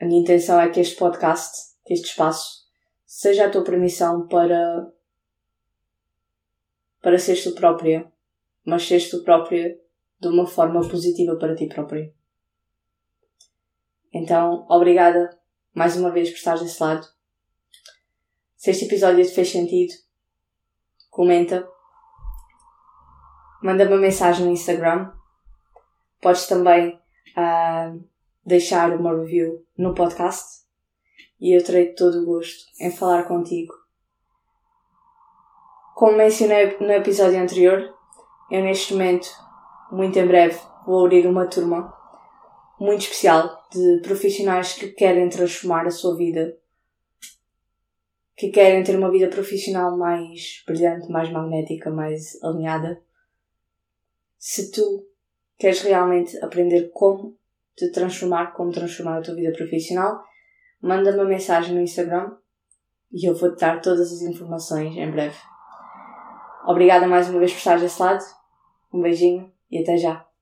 A 0.00 0.04
minha 0.04 0.20
intenção 0.20 0.60
é 0.60 0.70
que 0.70 0.78
este 0.78 0.94
podcast, 0.94 1.74
que 1.84 1.94
este 1.94 2.10
espaço, 2.10 2.64
seja 3.04 3.46
a 3.46 3.50
tua 3.50 3.64
permissão 3.64 4.28
para 4.28 4.88
para 7.02 7.18
seres 7.18 7.42
tu 7.42 7.56
própria, 7.56 8.10
mas 8.64 8.86
seres 8.86 9.10
tu 9.10 9.24
própria 9.24 9.76
de 10.20 10.28
uma 10.28 10.46
forma 10.46 10.80
positiva 10.88 11.36
para 11.36 11.56
ti 11.56 11.66
própria. 11.66 12.14
Então, 14.12 14.64
obrigada 14.70 15.36
mais 15.74 15.96
uma 15.96 16.12
vez 16.12 16.30
por 16.30 16.36
estares 16.36 16.62
desse 16.62 16.80
lado. 16.80 17.13
Se 18.64 18.70
este 18.70 18.86
episódio 18.86 19.22
te 19.22 19.30
fez 19.30 19.50
sentido, 19.50 19.92
comenta, 21.10 21.68
manda 23.62 23.86
uma 23.86 23.98
mensagem 23.98 24.46
no 24.46 24.52
Instagram. 24.52 25.12
Podes 26.18 26.46
também 26.46 26.98
uh, 27.36 28.02
deixar 28.42 28.98
uma 28.98 29.14
review 29.14 29.66
no 29.76 29.92
podcast. 29.92 30.64
E 31.38 31.54
eu 31.54 31.62
terei 31.62 31.92
todo 31.92 32.22
o 32.22 32.24
gosto 32.24 32.64
em 32.80 32.90
falar 32.90 33.24
contigo. 33.24 33.74
Como 35.94 36.16
mencionei 36.16 36.78
no 36.80 36.90
episódio 36.90 37.42
anterior, 37.42 37.94
eu 38.50 38.62
neste 38.62 38.94
momento, 38.94 39.28
muito 39.92 40.18
em 40.18 40.26
breve, 40.26 40.58
vou 40.86 41.04
abrir 41.04 41.26
uma 41.26 41.46
turma 41.48 41.94
muito 42.80 43.02
especial 43.02 43.62
de 43.70 44.00
profissionais 44.02 44.72
que 44.72 44.88
querem 44.88 45.28
transformar 45.28 45.86
a 45.86 45.90
sua 45.90 46.16
vida, 46.16 46.56
que 48.36 48.48
querem 48.48 48.82
ter 48.82 48.96
uma 48.96 49.10
vida 49.10 49.28
profissional 49.28 49.96
mais 49.96 50.62
brilhante, 50.66 51.10
mais 51.10 51.30
magnética, 51.30 51.90
mais 51.90 52.42
alinhada. 52.42 53.00
Se 54.38 54.70
tu 54.70 55.06
queres 55.58 55.82
realmente 55.82 56.36
aprender 56.42 56.90
como 56.92 57.36
te 57.76 57.90
transformar, 57.90 58.52
como 58.52 58.72
transformar 58.72 59.18
a 59.18 59.22
tua 59.22 59.34
vida 59.34 59.52
profissional, 59.52 60.22
manda-me 60.80 61.18
uma 61.18 61.24
mensagem 61.24 61.74
no 61.74 61.80
Instagram 61.80 62.36
e 63.12 63.28
eu 63.28 63.34
vou-te 63.34 63.60
dar 63.60 63.80
todas 63.80 64.12
as 64.12 64.22
informações 64.22 64.96
em 64.96 65.10
breve. 65.10 65.38
Obrigada 66.66 67.06
mais 67.06 67.28
uma 67.28 67.38
vez 67.38 67.52
por 67.52 67.58
estar 67.58 67.78
desse 67.78 68.00
lado. 68.00 68.24
Um 68.92 69.00
beijinho 69.00 69.52
e 69.70 69.78
até 69.78 69.96
já. 69.96 70.26